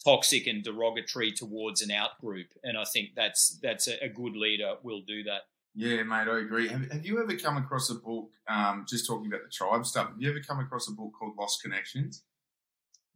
[0.05, 2.49] toxic and derogatory towards an out group.
[2.62, 5.43] And I think that's that's a, a good leader will do that.
[5.74, 6.68] Yeah, mate, I agree.
[6.68, 10.09] Have, have you ever come across a book, um, just talking about the tribe stuff,
[10.09, 12.24] have you ever come across a book called Lost Connections?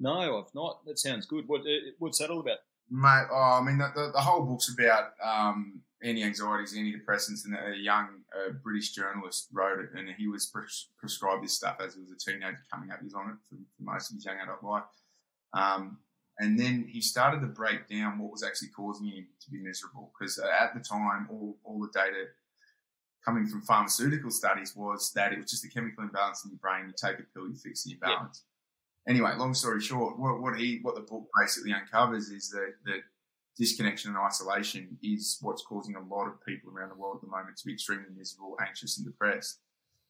[0.00, 0.84] No, I've not.
[0.86, 1.46] That sounds good.
[1.48, 2.58] What, uh, what's that all about?
[2.90, 7.57] Mate, oh, I mean, the, the, the, whole book's about um, anti-anxieties, any antidepressants, and
[7.57, 11.94] a young uh, British journalist wrote it, and he was pres- prescribed this stuff as
[11.94, 12.99] he was a teenager coming up.
[13.01, 14.84] He was on it for, for most of his young adult life.
[15.55, 15.99] Um,
[16.38, 20.12] and then he started to break down what was actually causing him to be miserable,
[20.18, 22.26] because at the time, all, all the data
[23.24, 26.86] coming from pharmaceutical studies was that it was just a chemical imbalance in your brain.
[26.86, 28.44] You take a pill, you fix the imbalance.
[28.44, 29.12] Yeah.
[29.12, 33.01] Anyway, long story short, what, what, he what the book basically uncovers is that that
[33.57, 37.28] disconnection and isolation is what's causing a lot of people around the world at the
[37.28, 39.61] moment to be extremely miserable, anxious, and depressed.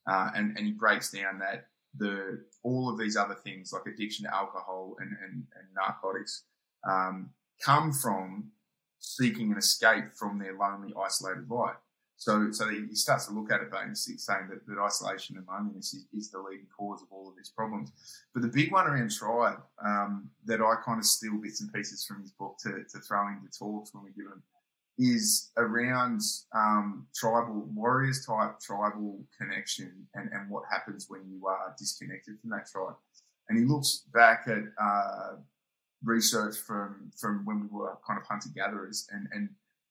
[0.07, 1.67] Uh, and and he breaks down that
[1.99, 6.45] the all of these other things like addiction to alcohol and and, and narcotics
[6.89, 7.31] um,
[7.63, 8.51] come from
[8.99, 11.77] seeking an escape from their lonely, isolated life.
[12.19, 15.93] So, so he starts to look at it basically saying that, that isolation and loneliness
[15.93, 17.93] is, is, the leading cause of all of these problems.
[18.33, 22.07] But the big one around tribe um, that I kind of steal bits and pieces
[22.07, 24.43] from his book to, to throw into talks when we give them
[24.99, 26.23] is around
[26.55, 32.51] um, tribal warriors type tribal connection and, and what happens when you are disconnected from
[32.51, 32.97] that tribe.
[33.49, 35.37] And he looks back at uh,
[36.03, 39.51] research from from when we were kind of hunter gatherers and and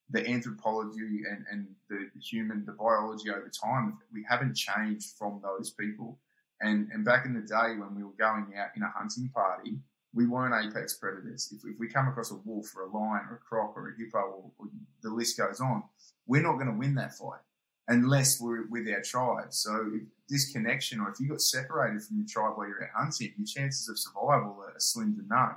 [0.10, 5.72] the anthropology and, and the, human, the biology over time, we haven't changed from those
[5.72, 6.20] people.
[6.62, 9.78] And, and back in the day when we were going out in a hunting party,
[10.14, 11.52] we weren't apex predators.
[11.52, 13.98] If, if we come across a wolf or a lion or a croc or a
[13.98, 14.68] hippo or, or
[15.02, 15.84] the list goes on,
[16.28, 17.42] we're not going to win that fight
[17.88, 19.54] unless we're with our tribe.
[19.54, 19.92] So
[20.28, 23.90] disconnection or if you got separated from your tribe while you're out hunting, your chances
[23.90, 25.56] of survival are slim to none.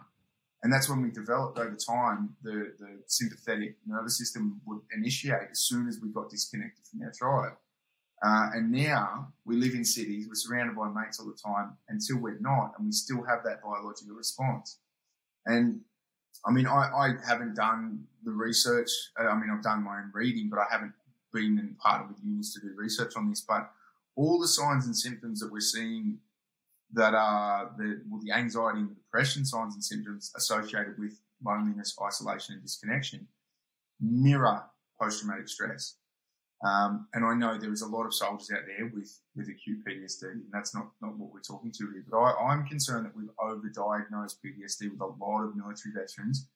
[0.63, 5.61] And that's when we developed over time the, the sympathetic nervous system would initiate as
[5.61, 7.57] soon as we got disconnected from our tribe.
[8.25, 12.19] Uh, and now we live in cities, we're surrounded by mates all the time until
[12.19, 14.79] we're not, and we still have that biological response.
[15.47, 15.81] And
[16.45, 18.91] I mean, I, I haven't done the research.
[19.19, 20.93] Uh, I mean, I've done my own reading, but I haven't
[21.33, 23.41] been in partnered with unions to do research on this.
[23.41, 23.71] But
[24.17, 26.19] all the signs and symptoms that we're seeing
[26.93, 32.55] that are the, well, the anxiety and depression signs and symptoms associated with loneliness, isolation,
[32.55, 33.27] and disconnection
[34.01, 34.63] mirror
[35.01, 35.97] post-traumatic stress.
[36.67, 39.79] Um, and I know there is a lot of soldiers out there with, with acute
[39.87, 42.05] PTSD, and that's not, not what we're talking to here.
[42.11, 46.49] But I, I'm concerned that we've overdiagnosed PTSD with a lot of military veterans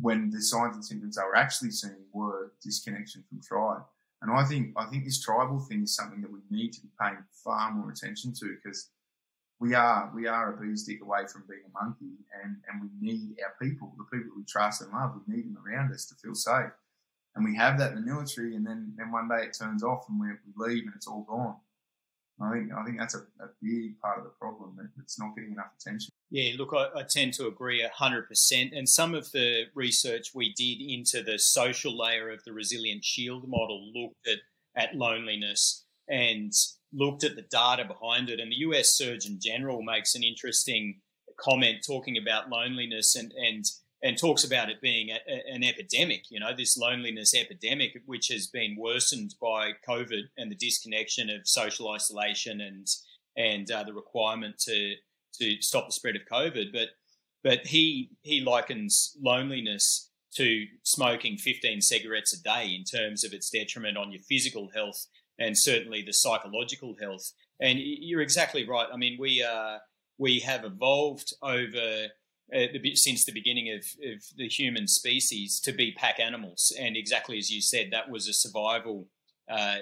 [0.00, 3.82] when the signs and symptoms they were actually seeing were disconnection from tribe.
[4.22, 6.88] And I think I think this tribal thing is something that we need to be
[6.98, 8.88] paying far more attention to because
[9.62, 12.88] we are we are a bee stick away from being a monkey, and and we
[13.00, 15.14] need our people, the people we trust and love.
[15.26, 16.72] We need them around us to feel safe,
[17.36, 18.56] and we have that in the military.
[18.56, 21.22] And then then one day it turns off, and we, we leave, and it's all
[21.22, 21.56] gone.
[22.40, 24.76] I think I think that's a, a big part of the problem.
[25.00, 26.10] It's not getting enough attention.
[26.30, 28.72] Yeah, look, I, I tend to agree hundred percent.
[28.72, 33.46] And some of the research we did into the social layer of the Resilience Shield
[33.46, 34.38] model looked at
[34.74, 36.52] at loneliness and
[36.92, 38.40] looked at the data behind it.
[38.40, 41.00] And the US Surgeon General makes an interesting
[41.38, 43.64] comment talking about loneliness and and
[44.04, 48.28] and talks about it being a, a, an epidemic, you know, this loneliness epidemic, which
[48.28, 52.86] has been worsened by COVID and the disconnection of social isolation and
[53.36, 54.94] and uh, the requirement to
[55.40, 56.72] to stop the spread of COVID.
[56.72, 56.88] But
[57.44, 63.50] but he he likens loneliness to smoking 15 cigarettes a day in terms of its
[63.50, 65.06] detriment on your physical health
[65.42, 67.32] and certainly the psychological health.
[67.60, 68.86] And you're exactly right.
[68.92, 69.78] I mean, we uh,
[70.18, 72.06] we have evolved over
[72.54, 76.96] uh, the, since the beginning of, of, the human species to be pack animals, and
[76.96, 79.08] exactly as you said, that was a survival
[79.50, 79.78] uh,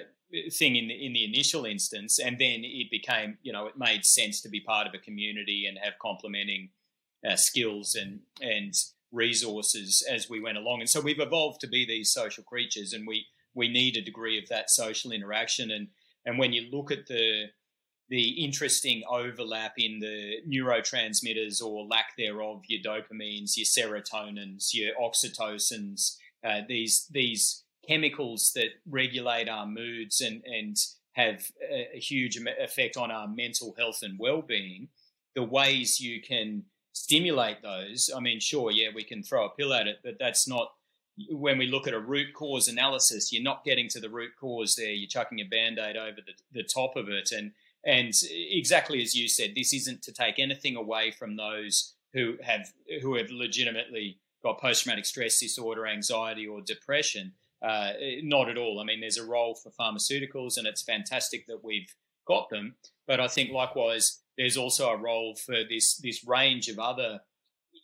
[0.57, 4.05] thing in the in the initial instance, and then it became, you know, it made
[4.05, 6.69] sense to be part of a community and have complementing
[7.27, 8.73] uh, skills and and
[9.11, 13.07] resources as we went along, and so we've evolved to be these social creatures, and
[13.07, 15.87] we we need a degree of that social interaction, and
[16.25, 17.47] and when you look at the
[18.09, 26.17] the interesting overlap in the neurotransmitters or lack thereof, your dopamines, your serotonins, your oxytocins,
[26.43, 30.77] uh, these these chemicals that regulate our moods and and
[31.13, 34.87] have a, a huge effect on our mental health and well-being.
[35.35, 39.73] The ways you can stimulate those, I mean, sure, yeah, we can throw a pill
[39.73, 40.73] at it, but that's not
[41.29, 44.75] when we look at a root cause analysis, you're not getting to the root cause
[44.75, 44.91] there.
[44.91, 47.31] You're chucking a band aid over the, the top of it.
[47.31, 47.51] And
[47.83, 52.71] and exactly as you said, this isn't to take anything away from those who have
[53.01, 57.33] who have legitimately got post traumatic stress disorder, anxiety, or depression.
[57.61, 57.91] Uh,
[58.23, 58.79] not at all.
[58.79, 61.93] I mean, there's a role for pharmaceuticals, and it's fantastic that we've
[62.27, 62.75] got them.
[63.05, 67.21] But I think likewise, there's also a role for this this range of other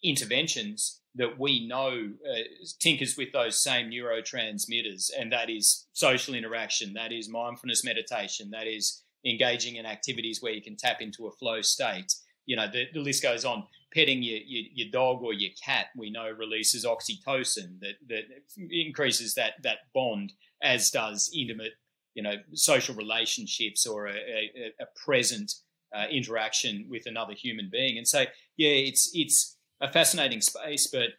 [0.03, 2.39] interventions that we know uh,
[2.79, 8.67] tinkers with those same neurotransmitters, and that is social interaction, that is mindfulness meditation, that
[8.67, 12.13] is engaging in activities where you can tap into a flow state.
[12.45, 13.65] You know, the, the list goes on.
[13.93, 18.23] Petting your, your, your, dog or your cat, we know releases oxytocin that, that
[18.69, 21.71] increases that, that bond, as does intimate,
[22.13, 25.51] you know, social relationships or a, a, a present
[25.95, 27.97] uh, interaction with another human being.
[27.97, 28.25] And so,
[28.57, 31.09] yeah, it's it's a fascinating space, but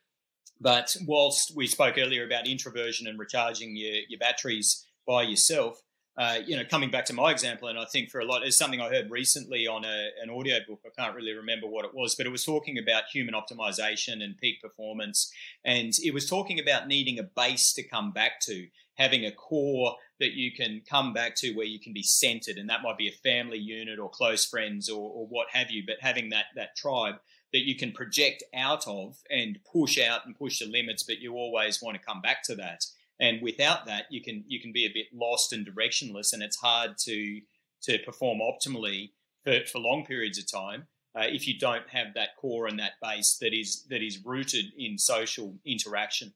[0.61, 5.81] but whilst we spoke earlier about introversion and recharging your, your batteries by yourself,
[6.19, 8.59] uh, you know, coming back to my example, and I think for a lot, is
[8.59, 10.81] something I heard recently on a, an audio book.
[10.85, 14.37] I can't really remember what it was, but it was talking about human optimization and
[14.37, 15.33] peak performance.
[15.65, 19.95] And it was talking about needing a base to come back to, having a core
[20.19, 22.57] that you can come back to where you can be centered.
[22.57, 25.85] And that might be a family unit or close friends or, or what have you,
[25.87, 27.15] but having that, that tribe
[27.53, 31.35] that you can project out of and push out and push the limits, but you
[31.35, 32.85] always want to come back to that.
[33.21, 36.57] And without that you can you can be a bit lost and directionless and it's
[36.57, 37.41] hard to
[37.83, 39.11] to perform optimally
[39.45, 40.87] for, for long periods of time
[41.17, 44.67] uh, if you don't have that core and that base that is that is rooted
[44.77, 46.33] in social interaction.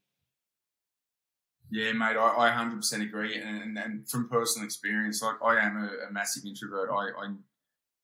[1.71, 6.09] Yeah mate i, I 100% agree and, and, from personal experience like i am a,
[6.09, 6.91] a massive introvert.
[6.91, 7.33] I, I,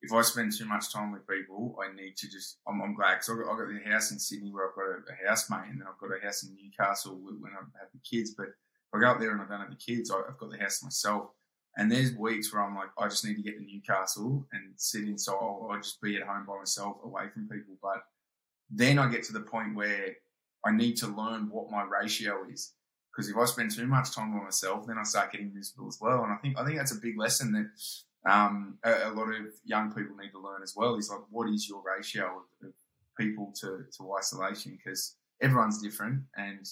[0.00, 2.58] if I spend too much time with people, I need to just.
[2.66, 5.12] I'm, I'm glad because I've, I've got, the house in Sydney where I've got a,
[5.12, 8.34] a housemate, and then I've got a house in Newcastle when I have the kids.
[8.36, 10.58] But if I go up there and I don't have the kids, I've got the
[10.58, 11.30] house myself.
[11.76, 15.04] And there's weeks where I'm like, I just need to get to Newcastle and sit
[15.04, 17.74] inside, or I just be at home by myself, away from people.
[17.82, 18.02] But
[18.70, 20.16] then I get to the point where
[20.64, 22.72] I need to learn what my ratio is.
[23.12, 25.98] Because if I spend too much time by myself, then I start getting miserable as
[26.00, 26.24] well.
[26.24, 27.70] And I think I think that's a big lesson that
[28.28, 30.96] um, a, a, lot of young people need to learn as well.
[30.96, 32.74] Is like, what is your ratio of, of
[33.18, 34.76] people to, to isolation?
[34.76, 36.66] Because everyone's different, and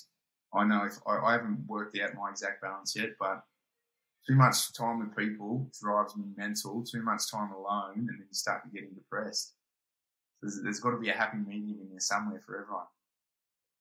[0.54, 3.42] I know if I, I haven't worked out my exact balance yet, but
[4.26, 6.82] too much time with people drives me mental.
[6.84, 9.54] Too much time alone, and then you start getting depressed.
[10.42, 12.86] There's, there's got to be a happy medium in there somewhere for everyone.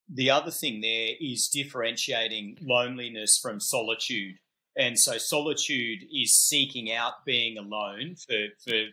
[0.07, 4.35] The other thing there is differentiating loneliness from solitude.
[4.77, 8.85] And so solitude is seeking out being alone for, for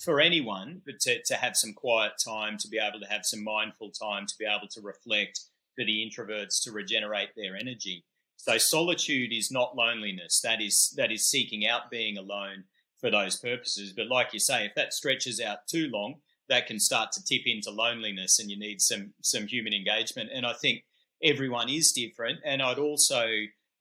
[0.00, 3.42] for anyone, but to, to have some quiet time, to be able to have some
[3.42, 5.40] mindful time, to be able to reflect,
[5.74, 8.04] for the introverts to regenerate their energy.
[8.36, 10.40] So solitude is not loneliness.
[10.40, 12.64] That is that is seeking out being alone
[13.00, 13.92] for those purposes.
[13.92, 16.16] But like you say, if that stretches out too long,
[16.48, 20.30] that can start to tip into loneliness, and you need some some human engagement.
[20.32, 20.84] And I think
[21.22, 22.40] everyone is different.
[22.44, 23.26] And I'd also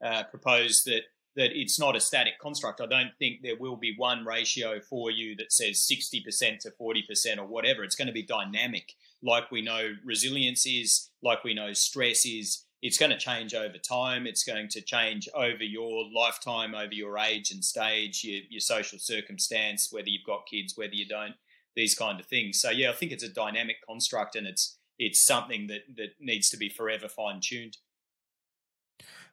[0.03, 1.01] uh, propose that
[1.35, 2.81] that it's not a static construct.
[2.81, 7.37] I don't think there will be one ratio for you that says 60% to 40%
[7.37, 7.83] or whatever.
[7.83, 12.65] It's going to be dynamic, like we know resilience is, like we know stress is.
[12.81, 14.25] It's going to change over time.
[14.25, 18.97] It's going to change over your lifetime, over your age and stage, your, your social
[18.97, 21.35] circumstance, whether you've got kids, whether you don't,
[21.75, 22.59] these kind of things.
[22.59, 26.49] So yeah, I think it's a dynamic construct and it's it's something that that needs
[26.49, 27.77] to be forever fine tuned.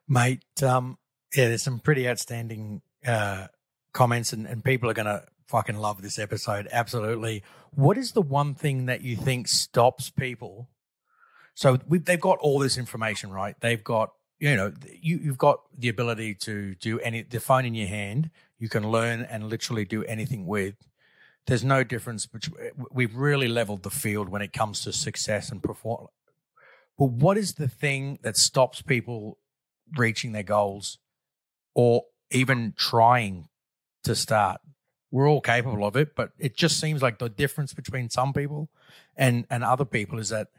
[0.07, 0.97] Mate, um,
[1.35, 3.47] yeah, there's some pretty outstanding uh,
[3.93, 6.67] comments, and, and people are going to fucking love this episode.
[6.71, 7.43] Absolutely.
[7.71, 10.69] What is the one thing that you think stops people?
[11.55, 13.55] So they've got all this information, right?
[13.59, 17.75] They've got, you know, you, you've got the ability to do any, the phone in
[17.75, 20.75] your hand, you can learn and literally do anything with.
[21.47, 22.27] There's no difference.
[22.27, 26.07] Between, we've really leveled the field when it comes to success and perform.
[26.97, 29.39] But what is the thing that stops people
[29.97, 30.99] reaching their goals
[31.79, 33.47] or even trying
[34.03, 34.59] to start.
[35.11, 38.67] We're all capable of it, but it just seems like the difference between some people
[39.15, 40.49] and, and other people is that,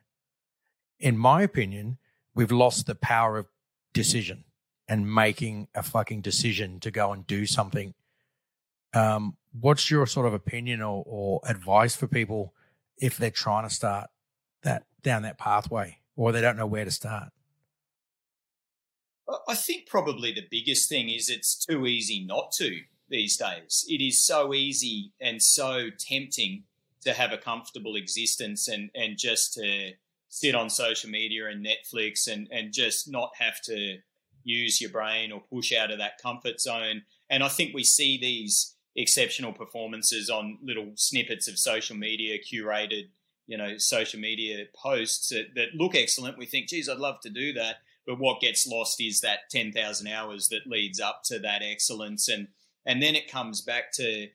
[0.98, 1.98] in my opinion,
[2.34, 3.48] we've lost the power of
[3.92, 4.44] decision
[4.88, 7.92] and making a fucking decision to go and do something.
[8.94, 12.54] Um, what's your sort of opinion or, or advice for people
[12.96, 14.08] if they're trying to start
[14.62, 17.28] that down that pathway or they don't know where to start?
[19.48, 23.84] I think probably the biggest thing is it's too easy not to these days.
[23.88, 26.64] It is so easy and so tempting
[27.02, 29.92] to have a comfortable existence and, and just to
[30.28, 33.98] sit on social media and Netflix and, and just not have to
[34.44, 37.02] use your brain or push out of that comfort zone.
[37.28, 43.08] And I think we see these exceptional performances on little snippets of social media, curated,
[43.46, 46.38] you know, social media posts that, that look excellent.
[46.38, 47.76] We think, geez, I'd love to do that.
[48.10, 52.28] But what gets lost is that 10,000 hours that leads up to that excellence.
[52.28, 52.48] And,
[52.84, 54.26] and then it comes back to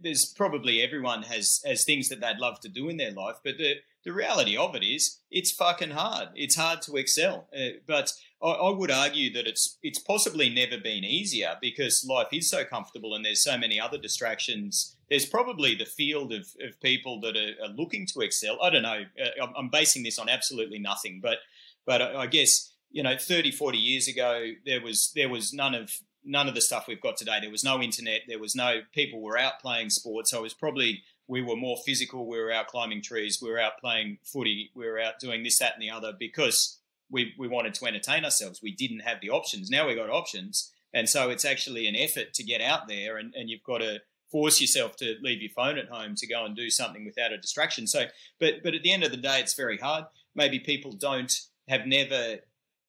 [0.00, 3.38] there's probably everyone has, has things that they'd love to do in their life.
[3.42, 6.28] But the, the reality of it is it's fucking hard.
[6.36, 7.48] It's hard to excel.
[7.52, 12.28] Uh, but I, I, would argue that it's it's possibly never been easier because life
[12.32, 14.96] is so comfortable and there's so many other distractions.
[15.10, 18.58] There's probably the field of, of people that are, are looking to excel.
[18.62, 19.06] I don't know.
[19.20, 21.38] Uh, I'm basing this on absolutely nothing, but
[21.84, 25.74] but I, I guess you know 30 40 years ago there was there was none
[25.74, 25.90] of
[26.26, 27.38] none of the stuff we've got today.
[27.40, 28.22] There was no internet.
[28.26, 30.30] There was no people were out playing sports.
[30.30, 32.26] So it was probably we were more physical.
[32.26, 33.40] We were out climbing trees.
[33.40, 34.70] We were out playing footy.
[34.74, 36.80] We were out doing this that and the other because
[37.10, 38.60] we, we wanted to entertain ourselves.
[38.62, 39.70] We didn't have the options.
[39.70, 40.72] Now we got options.
[40.92, 44.00] And so it's actually an effort to get out there and, and you've got to
[44.30, 47.38] force yourself to leave your phone at home to go and do something without a
[47.38, 47.86] distraction.
[47.86, 48.06] So
[48.40, 50.04] but but at the end of the day it's very hard.
[50.34, 51.32] Maybe people don't
[51.68, 52.38] have never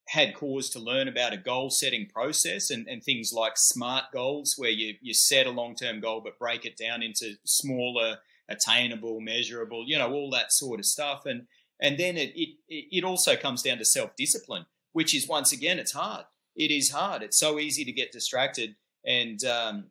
[0.08, 4.55] had cause to learn about a goal setting process and, and things like SMART goals,
[4.58, 8.18] where you, you set a long term goal but break it down into smaller,
[8.49, 11.26] attainable, measurable, you know, all that sort of stuff.
[11.26, 11.47] And
[11.80, 15.78] and then it it, it also comes down to self discipline, which is once again
[15.78, 16.26] it's hard.
[16.55, 17.22] It is hard.
[17.22, 19.86] It's so easy to get distracted and um,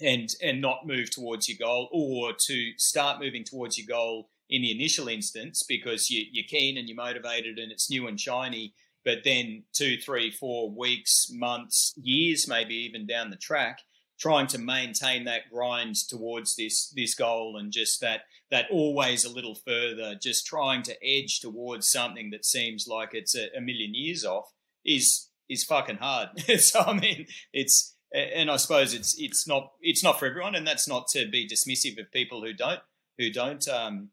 [0.00, 4.62] and and not move towards your goal, or to start moving towards your goal in
[4.62, 8.74] the initial instance because you, you're keen and you're motivated and it's new and shiny
[9.04, 13.80] but then two, three, four weeks, months, years, maybe even down the track,
[14.18, 19.32] trying to maintain that grind towards this this goal and just that that always a
[19.32, 23.94] little further, just trying to edge towards something that seems like it's a, a million
[23.94, 24.52] years off
[24.84, 26.28] is is fucking hard.
[26.58, 30.66] so I mean, it's and I suppose it's it's not it's not for everyone, and
[30.66, 32.80] that's not to be dismissive of people who don't
[33.18, 34.10] who don't um,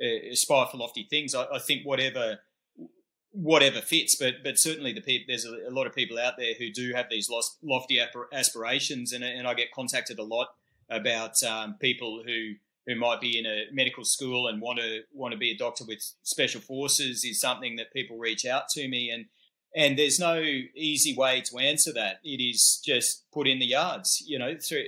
[0.00, 1.34] aspire for lofty things.
[1.34, 2.38] I, I think whatever
[3.32, 4.14] whatever fits.
[4.14, 6.92] But but certainly the pe- there's a, a, lot of people out there who do
[6.94, 7.30] have these
[7.62, 8.00] lofty
[8.32, 10.54] aspirations, and and I get contacted a lot
[10.88, 12.54] about um, people who
[12.86, 15.84] who might be in a medical school and want to want to be a doctor
[15.86, 19.26] with special forces is something that people reach out to me and
[19.74, 20.42] and there's no
[20.74, 24.86] easy way to answer that it is just put in the yards you know through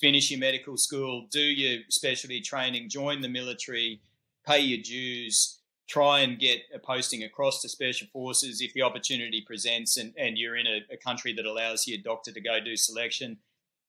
[0.00, 4.00] finish your medical school do your specialty training join the military
[4.46, 5.58] pay your dues
[5.92, 10.38] try and get a posting across to special forces if the opportunity presents and, and
[10.38, 13.36] you're in a, a country that allows your doctor to go do selection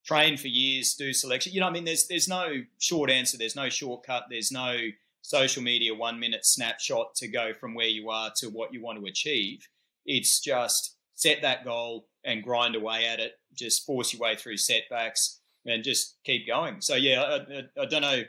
[0.04, 1.54] train for years do selection.
[1.54, 4.76] You know i mean there's there's no short answer there's no shortcut there's no
[5.22, 9.00] social media one minute snapshot to go from where you are to what you want
[9.00, 9.70] to achieve.
[10.06, 14.58] It's just set that goal and grind away at it just force your way through
[14.58, 16.82] setbacks and just keep going.
[16.82, 18.24] So yeah i, I, I don't know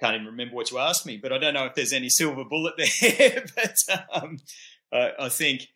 [0.00, 2.44] can't even remember what you asked me, but I don't know if there's any silver
[2.44, 3.44] bullet there.
[3.54, 3.76] but
[4.12, 4.38] um,
[4.92, 5.68] uh, I think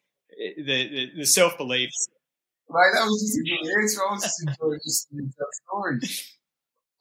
[0.56, 1.90] the, the, the self belief
[2.68, 4.00] that was just a good answer.
[4.02, 4.12] I
[4.64, 6.00] was just enjoying that story.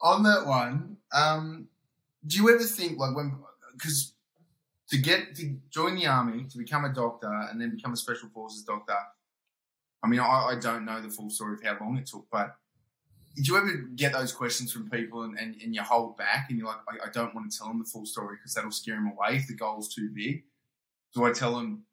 [0.02, 1.68] On that one, um,
[2.26, 3.38] do you ever think like when
[3.72, 4.12] because
[4.90, 8.28] to get to join the army to become a doctor and then become a special
[8.28, 8.96] forces doctor?
[10.02, 12.56] I mean, I, I don't know the full story of how long it took, but
[13.34, 16.58] did you ever get those questions from people and, and, and you hold back and
[16.58, 18.94] you're like, I, I don't want to tell them the full story because that'll scare
[18.94, 20.44] them away if the goal's too big?
[21.14, 21.84] Do I tell them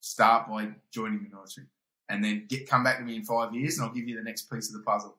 [0.00, 1.66] start by joining the military
[2.08, 4.22] and then get come back to me in five years and I'll give you the
[4.22, 5.16] next piece of the puzzle?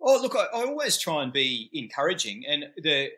[0.00, 3.10] Oh, look, I, I always try and be encouraging, and the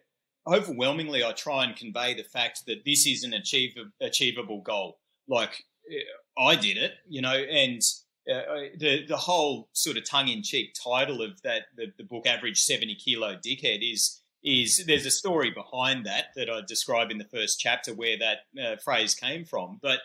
[0.46, 4.98] overwhelmingly I try and convey the fact that this is an achieve, achievable goal.
[5.28, 7.82] Like eh, I did it, you know, and
[8.30, 12.26] uh, the the whole sort of tongue in cheek title of that the, the book
[12.26, 17.18] average 70 kilo dickhead is is there's a story behind that that I describe in
[17.18, 19.78] the first chapter where that uh, phrase came from.
[19.82, 20.00] But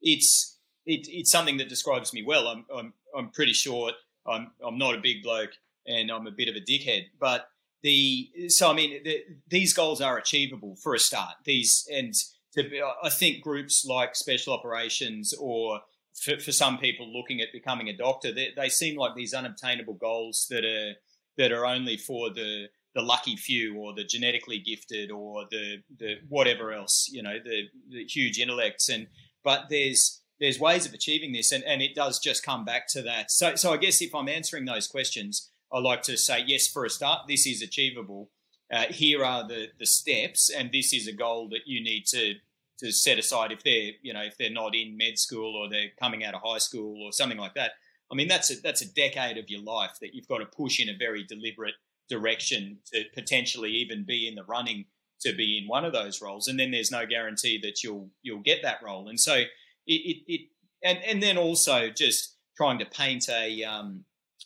[0.00, 2.48] it's it, it's something that describes me well.
[2.48, 3.94] I'm I'm, I'm pretty short.
[4.26, 5.52] I'm I'm not a big bloke
[5.86, 7.06] and I'm a bit of a dickhead.
[7.18, 7.48] But
[7.82, 11.36] the so I mean the, these goals are achievable for a start.
[11.44, 12.12] These and
[12.54, 12.68] to,
[13.02, 15.80] I think groups like special operations or
[16.20, 19.94] for, for some people looking at becoming a doctor, they, they seem like these unobtainable
[19.94, 20.94] goals that are
[21.38, 26.14] that are only for the the lucky few or the genetically gifted or the the
[26.28, 28.88] whatever else you know the, the huge intellects.
[28.88, 29.08] And
[29.44, 33.02] but there's there's ways of achieving this and, and it does just come back to
[33.02, 33.30] that.
[33.30, 36.84] So so i guess if i'm answering those questions i like to say yes for
[36.84, 38.30] a start this is achievable.
[38.72, 42.34] Uh, here are the the steps and this is a goal that you need to
[42.78, 45.90] to set aside if they're you know if they're not in med school or they're
[46.00, 47.72] coming out of high school or something like that.
[48.10, 50.80] I mean that's a that's a decade of your life that you've got to push
[50.80, 51.74] in a very deliberate
[52.08, 54.84] direction to potentially even be in the running
[55.20, 58.40] to be in one of those roles, and then there's no guarantee that you'll you'll
[58.40, 59.08] get that role.
[59.08, 59.48] And so it
[59.86, 60.40] it, it
[60.82, 64.04] and and then also just trying to paint a um,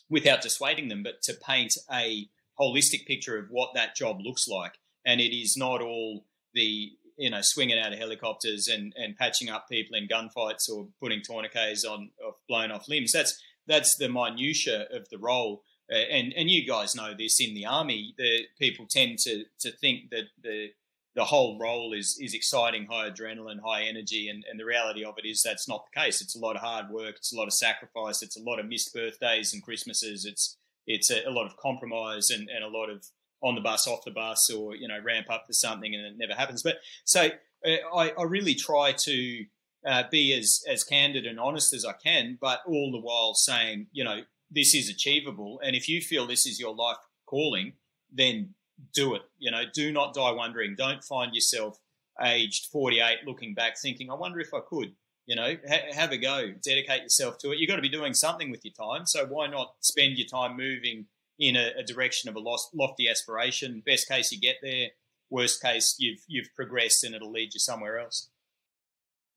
[0.09, 2.27] without dissuading them, but to paint a
[2.59, 4.73] holistic picture of what that job looks like.
[5.05, 6.91] And it is not all the
[7.21, 11.21] you know, swinging out of helicopters and, and patching up people in gunfights or putting
[11.21, 12.09] tourniquets on
[12.49, 13.11] blown off limbs.
[13.11, 15.61] That's that's the minutia of the role.
[15.91, 18.15] Uh, and and you guys know this in the army.
[18.17, 20.71] The people tend to to think that the
[21.13, 25.15] the whole role is is exciting, high adrenaline, high energy, and, and the reality of
[25.19, 26.21] it is that's not the case.
[26.21, 27.17] It's a lot of hard work.
[27.17, 28.23] It's a lot of sacrifice.
[28.23, 30.25] It's a lot of missed birthdays and Christmases.
[30.25, 30.57] It's
[30.87, 33.05] it's a, a lot of compromise and, and a lot of
[33.41, 36.17] on the bus, off the bus, or you know, ramp up for something and it
[36.17, 36.63] never happens.
[36.63, 37.29] But so
[37.65, 39.45] uh, I, I, really try to
[39.85, 43.87] uh, be as as candid and honest as I can, but all the while saying,
[43.91, 47.73] you know, this is achievable, and if you feel this is your life calling,
[48.11, 48.53] then
[48.93, 49.21] do it.
[49.39, 50.75] You know, do not die wondering.
[50.77, 51.79] Don't find yourself
[52.21, 54.93] aged 48 looking back thinking, I wonder if I could.
[55.27, 57.59] You know, ha- have a go, dedicate yourself to it.
[57.59, 59.05] You've got to be doing something with your time.
[59.05, 61.05] So why not spend your time moving
[61.41, 63.81] in a, a direction of a lofty aspiration.
[63.85, 64.89] Best case, you get there.
[65.29, 68.29] Worst case, you've you've progressed and it'll lead you somewhere else.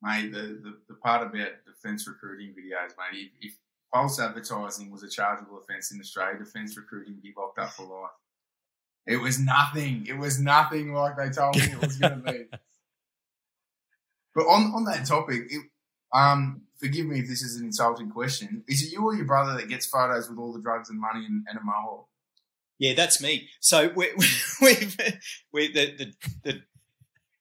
[0.03, 3.55] Mate, the, the, the part about defence recruiting videos, mate, if, if
[3.91, 7.85] false advertising was a chargeable offence in Australia, defence recruiting would be locked up for
[7.85, 8.11] life.
[9.07, 10.07] It was nothing.
[10.07, 12.45] It was nothing like they told me it was going to be.
[14.35, 15.63] but on, on that topic, it,
[16.13, 18.63] um, forgive me if this is an insulting question.
[18.69, 21.25] Is it you or your brother that gets photos with all the drugs and money
[21.25, 22.07] and, and a mohawk?
[22.79, 23.49] Yeah, that's me.
[23.61, 24.11] So we,
[24.61, 24.77] we,
[25.53, 26.13] we, the, the,
[26.43, 26.63] the,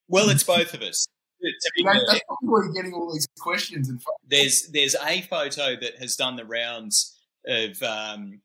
[0.08, 1.08] well, it's both of us.
[1.42, 3.90] that's probably why you're getting all these questions.
[3.90, 8.40] And there's there's a photo that has done the rounds of um,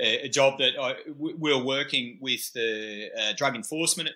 [0.00, 4.10] a, a, job that I, we're working with the uh, Drug Enforcement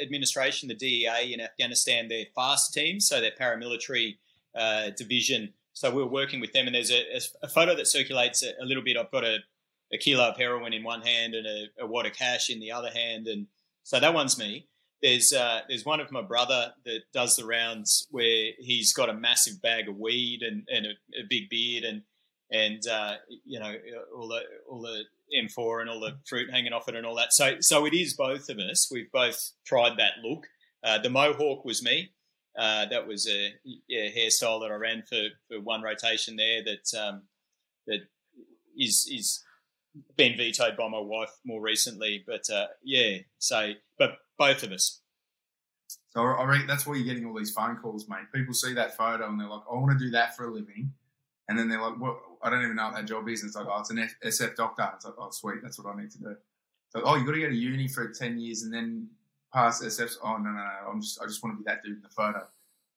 [0.00, 4.16] Administration, the DEA in Afghanistan, their FAST team, so their paramilitary
[4.54, 7.02] uh, division so we were working with them, and there's a,
[7.42, 8.96] a photo that circulates a, a, little bit.
[8.96, 9.38] I've got a,
[9.92, 12.70] a, kilo of heroin in one hand and a, a wad of cash in the
[12.70, 13.48] other hand, and
[13.82, 14.68] so that one's me.
[15.02, 19.14] There's uh, there's one of my brother that does the rounds where he's got a
[19.14, 22.02] massive bag of weed and, and a, big beard and
[22.50, 23.74] and uh, you know
[24.16, 25.02] all the all the
[25.36, 27.32] M4 and all the fruit hanging off it and all that.
[27.32, 28.88] So so it is both of us.
[28.90, 30.46] We've both tried that look.
[30.84, 32.12] Uh, the mohawk was me.
[32.56, 33.52] Uh, that was a
[33.88, 37.22] yeah, hairstyle that I ran for, for one rotation there that um,
[37.86, 38.00] that
[38.78, 39.42] is is
[40.16, 42.22] been vetoed by my wife more recently.
[42.26, 45.00] But uh, yeah, so but both of us.
[46.10, 48.30] So I reckon that's why you're getting all these phone calls, mate.
[48.32, 50.92] People see that photo and they're like, "I want to do that for a living,"
[51.48, 52.18] and then they're like, "What?
[52.42, 54.54] I don't even know what that job is." And it's like, "Oh, it's an SF
[54.54, 56.36] doctor." It's like, "Oh, sweet, that's what I need to do."
[56.90, 59.08] So, oh, you've got to go to uni for ten years and then
[59.54, 60.16] pass SFs.
[60.22, 60.90] Oh uh, no, no, no.
[60.90, 62.42] I'm just I just want to be that dude in the photo.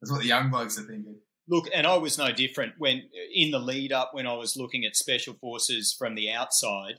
[0.01, 1.15] That's what the young blokes are thinking.
[1.47, 3.03] look, and I was no different when
[3.33, 6.95] in the lead up when I was looking at special forces from the outside.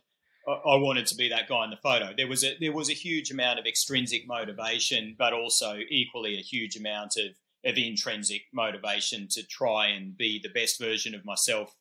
[0.49, 2.15] I wanted to be that guy in the photo.
[2.17, 6.43] There was a there was a huge amount of extrinsic motivation, but also equally a
[6.43, 11.75] huge amount of of intrinsic motivation to try and be the best version of myself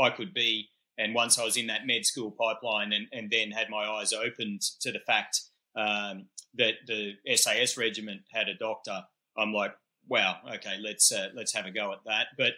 [0.00, 0.70] I could be.
[0.96, 4.12] And once I was in that med school pipeline, and, and then had my eyes
[4.12, 5.40] opened to the fact
[5.76, 9.02] um, that the SAS regiment had a doctor,
[9.36, 9.72] I'm like,
[10.08, 12.28] wow, okay, let's uh, let's have a go at that.
[12.38, 12.52] But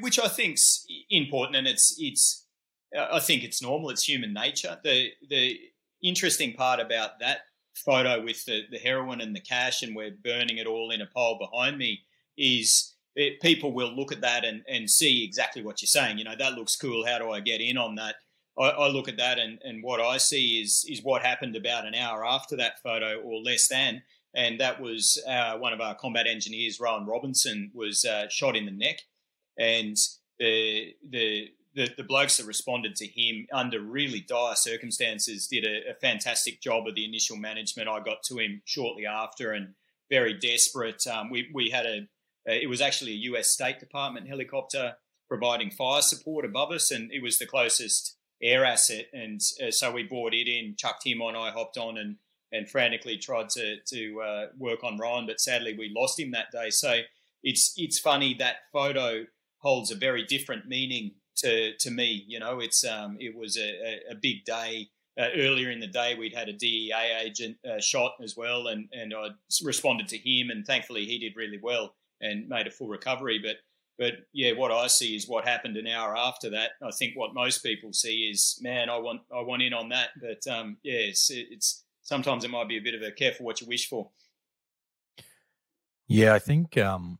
[0.00, 2.46] which I think's important, and it's it's
[2.96, 3.90] I think it's normal.
[3.90, 4.78] It's human nature.
[4.82, 5.58] The the
[6.02, 7.40] interesting part about that
[7.74, 11.06] photo with the, the heroin and the cash, and we're burning it all in a
[11.06, 12.00] pile behind me,
[12.36, 16.18] is it, people will look at that and, and see exactly what you're saying.
[16.18, 17.06] You know, that looks cool.
[17.06, 18.16] How do I get in on that?
[18.58, 21.86] I, I look at that, and, and what I see is is what happened about
[21.86, 24.02] an hour after that photo, or less than
[24.34, 28.66] and that was uh, one of our combat engineers, Rowan Robinson, was uh, shot in
[28.66, 29.00] the neck,
[29.58, 29.96] and
[30.38, 35.90] the, the the the blokes that responded to him under really dire circumstances did a,
[35.90, 37.88] a, fantastic job of the initial management.
[37.88, 39.74] I got to him shortly after, and
[40.10, 41.06] very desperate.
[41.06, 42.08] Um, we we had a
[42.44, 43.48] it was actually a U.S.
[43.48, 44.94] State Department helicopter
[45.26, 49.90] providing fire support above us, and it was the closest air asset, and uh, so
[49.90, 52.16] we brought it in, chucked him on, I hopped on, and
[52.52, 56.50] and frantically tried to to uh, work on Ryan, but sadly we lost him that
[56.50, 56.70] day.
[56.70, 57.00] So
[57.42, 59.24] it's it's funny that photo
[59.58, 62.24] holds a very different meaning to to me.
[62.26, 64.88] You know, it's um it was a, a big day.
[65.18, 66.92] Uh, earlier in the day, we'd had a DEA
[67.24, 69.30] agent uh, shot as well, and and I
[69.64, 73.38] responded to him, and thankfully he did really well and made a full recovery.
[73.38, 73.56] But
[73.98, 76.70] but yeah, what I see is what happened an hour after that.
[76.82, 80.10] I think what most people see is, man, I want I want in on that.
[80.20, 83.60] But um, yeah, it's, it's sometimes it might be a bit of a careful what
[83.60, 84.10] you wish for.
[86.06, 87.18] Yeah, I think um,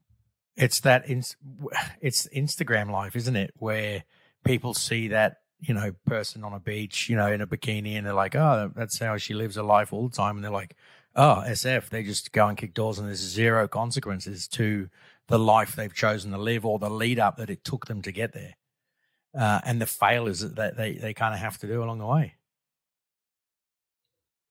[0.57, 1.05] it's that
[2.01, 3.53] it's Instagram life, isn't it?
[3.57, 4.05] Where
[4.45, 8.07] people see that you know person on a beach, you know, in a bikini, and
[8.07, 10.77] they're like, "Oh, that's how she lives her life all the time," and they're like,
[11.17, 14.89] "Oh, SF, they just go and kick doors, and there's zero consequences to
[15.29, 18.13] the life they've chosen to live or the lead up that it took them to
[18.13, 18.57] get there,
[19.39, 22.35] uh, and the failures that they they kind of have to do along the way."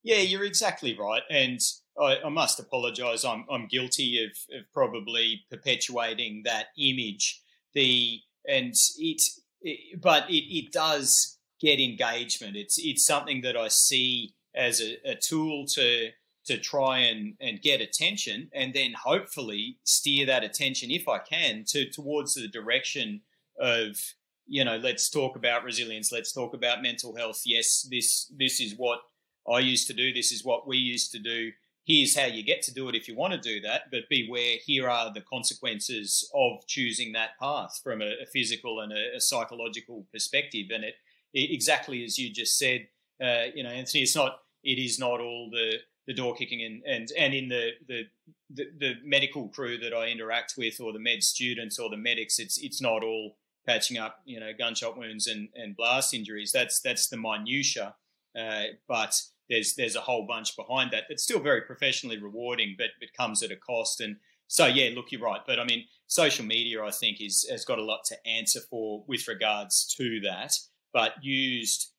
[0.04, 1.24] Yeah, you're exactly right.
[1.30, 1.60] And
[2.00, 3.26] I, I must apologise.
[3.26, 7.42] I'm, I'm guilty of, of probably perpetuating that image.
[7.74, 9.22] The and it,
[9.62, 12.56] it but it, it does get engagement.
[12.56, 16.12] It's it's something that I see as a, a tool to
[16.48, 21.64] to try and, and get attention and then hopefully steer that attention if I can
[21.68, 23.22] to towards the direction
[23.60, 23.98] of
[24.46, 28.76] you know let's talk about resilience let's talk about mental health yes this this is
[28.78, 29.02] what
[29.50, 31.52] I used to do, this is what we used to do.
[31.86, 34.58] Here's how you get to do it if you want to do that, but beware,
[34.66, 39.22] here are the consequences of choosing that path from a, a physical and a, a,
[39.22, 40.68] psychological perspective.
[40.74, 40.96] And it,
[41.34, 42.88] it, exactly as you just said,
[43.24, 45.78] uh, you know, Anthony, it's not, it is not all the,
[46.08, 48.04] the door kicking and, and, and in the, the,
[48.50, 52.40] the, the medical crew that I interact with or the med students or the medics,
[52.40, 53.36] it's, it's not all
[53.68, 56.52] patching up, you know, gunshot wounds and, and blast injuries.
[56.54, 57.96] That's, that's the minutia.
[58.38, 62.88] Uh, but there's there's a whole bunch behind that that's still very professionally rewarding, but
[63.02, 64.02] it comes at a cost.
[64.02, 65.42] And so, yeah, look, you're right.
[65.46, 69.04] But I mean, social media, I think, is has got a lot to answer for
[69.08, 70.54] with regards to that.
[70.94, 71.94] But used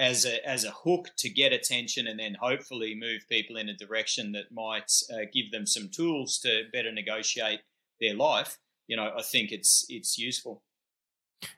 [0.00, 3.76] as a as a hook to get attention, and then hopefully move people in a
[3.76, 7.60] direction that might uh, give them some tools to better negotiate
[8.00, 8.58] their life.
[8.88, 10.62] You know, I think it's it's useful.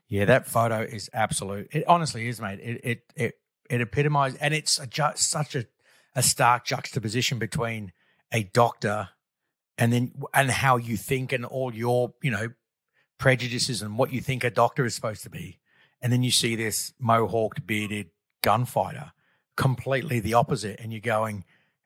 [0.09, 1.69] Yeah, that photo is absolute.
[1.73, 2.59] It honestly is, mate.
[2.60, 3.35] It it it
[3.70, 5.66] it epitomized, and it's a ju- such a,
[6.16, 7.93] a stark juxtaposition between
[8.32, 9.10] a doctor
[9.78, 12.48] and then and how you think and all your you know
[13.19, 15.60] prejudices and what you think a doctor is supposed to be,
[16.01, 18.10] and then you see this mohawked, bearded
[18.43, 19.12] gunfighter,
[19.56, 21.44] completely the opposite, and you're going,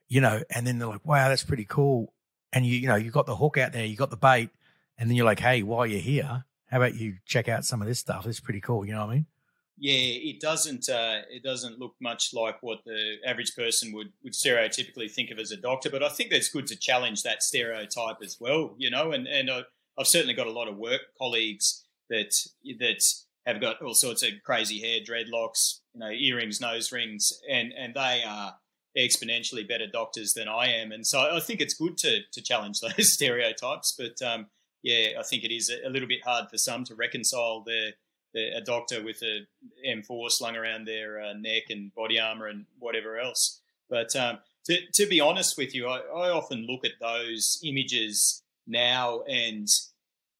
[0.08, 2.12] you know, and then they're like, wow, that's pretty cool,
[2.52, 4.50] and you you know you got the hook out there, you got the bait,
[4.98, 7.88] and then you're like, hey, while you're here, how about you check out some of
[7.88, 8.26] this stuff?
[8.26, 9.26] It's pretty cool, you know what I mean?
[9.78, 10.88] Yeah, it doesn't.
[10.88, 15.38] Uh, it doesn't look much like what the average person would would stereotypically think of
[15.38, 15.90] as a doctor.
[15.90, 18.74] But I think that's good to challenge that stereotype as well.
[18.78, 19.62] You know, and and uh,
[19.98, 22.32] I've certainly got a lot of work colleagues that
[22.78, 23.04] that
[23.46, 27.94] have got all sorts of crazy hair, dreadlocks, you know, earrings, nose rings, and and
[27.94, 28.56] they are
[28.98, 30.90] exponentially better doctors than I am.
[30.90, 33.94] And so I think it's good to to challenge those stereotypes.
[33.96, 34.46] But um,
[34.82, 37.92] yeah, I think it is a, little bit hard for some to reconcile their
[38.54, 39.46] a doctor with a
[39.88, 43.62] M4 slung around their uh, neck and body armor and whatever else.
[43.88, 48.42] But um, to, to be honest with you, I, I, often look at those images
[48.66, 49.66] now and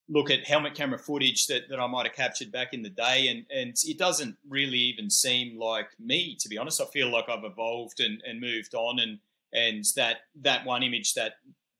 [0.09, 3.29] look at helmet camera footage that, that I might have captured back in the day,
[3.29, 6.81] and, and it doesn't really even seem like me, to be honest.
[6.81, 9.19] I feel like I've evolved and, and moved on, and
[9.53, 11.35] and that that one image, that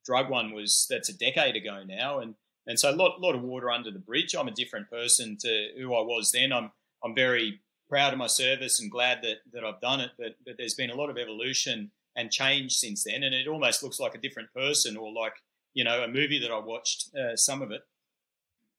[0.05, 2.35] drug one, was that's a decade ago now, and
[2.65, 4.35] and so a lot lot of water under the bridge.
[4.35, 6.51] I'm a different person to who I was then.
[6.51, 6.71] I'm
[7.03, 10.55] I'm very proud of my service and glad that that I've done it, but but
[10.57, 14.15] there's been a lot of evolution and change since then, and it almost looks like
[14.15, 15.35] a different person or like
[15.73, 17.15] you know a movie that I watched.
[17.15, 17.83] Uh, some of it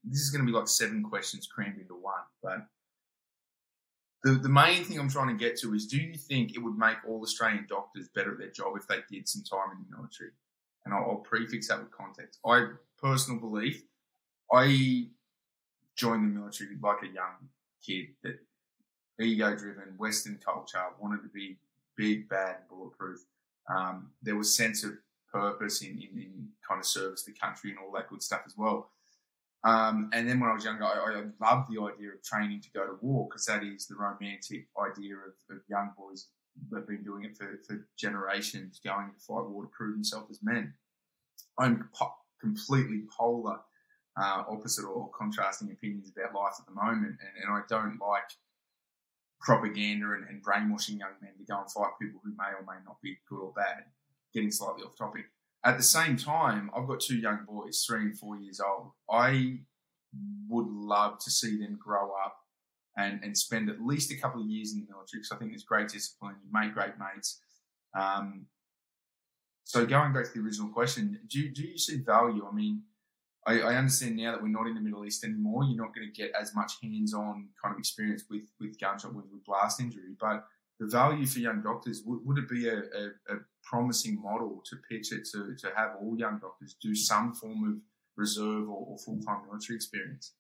[0.05, 2.23] this is going to be like seven questions crammed into one.
[2.43, 2.67] But
[4.25, 6.77] the, the main thing I'm trying to get to is do you think it would
[6.77, 9.97] make all Australian doctors better at their job if they did some time in the
[9.97, 10.31] military?
[10.85, 12.41] And I'll, I'll prefix that with context.
[12.47, 12.69] I,
[13.01, 13.83] personal belief,
[14.53, 15.09] I
[15.97, 17.49] joined the military like a young
[17.85, 18.39] kid that
[19.21, 21.59] ego driven, Western culture, wanted to be
[21.97, 23.21] big, bad, bulletproof.
[23.69, 24.93] Um, there was sense of
[25.33, 28.57] purpose in, in, in kind of service the country and all that good stuff as
[28.57, 28.91] well.
[29.65, 32.71] Um, and then when I was younger, I, I loved the idea of training to
[32.71, 36.29] go to war because that is the romantic idea of, of young boys
[36.71, 40.31] that have been doing it for, for generations, going to fight war to prove themselves
[40.31, 40.75] as men.
[41.59, 43.59] I'm po- completely polar,
[44.21, 48.31] uh, opposite or contrasting opinions about life at the moment, and, and I don't like
[49.41, 52.81] propaganda and, and brainwashing young men to go and fight people who may or may
[52.85, 53.85] not be good or bad.
[54.35, 55.25] Getting slightly off topic.
[55.69, 58.93] At the same time, I've got two young boys, three and four years old.
[59.11, 59.59] I
[60.49, 62.39] would love to see them grow up
[62.97, 65.51] and, and spend at least a couple of years in the military because I think
[65.51, 66.37] there's great discipline.
[66.43, 67.43] You make great mates.
[67.95, 68.47] Um,
[69.65, 72.49] so going back to the original question, do, do you see value?
[72.51, 72.85] I mean,
[73.47, 75.65] I, I, understand now that we're not in the Middle East anymore.
[75.65, 79.31] You're not going to get as much hands-on kind of experience with with gunshot wounds
[79.31, 80.47] with blast injury, but
[80.79, 84.77] the value for young doctors would, would it be a, a, a promising model to
[84.89, 87.75] pitch it to, to have all young doctors do some form of
[88.17, 90.33] reserve or, or full time military experience?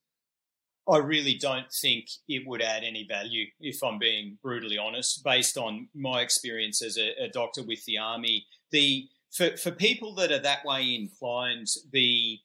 [0.88, 5.58] I really don't think it would add any value, if I'm being brutally honest, based
[5.58, 8.46] on my experience as a, a doctor with the army.
[8.70, 12.38] The for, for people that are that way inclined, the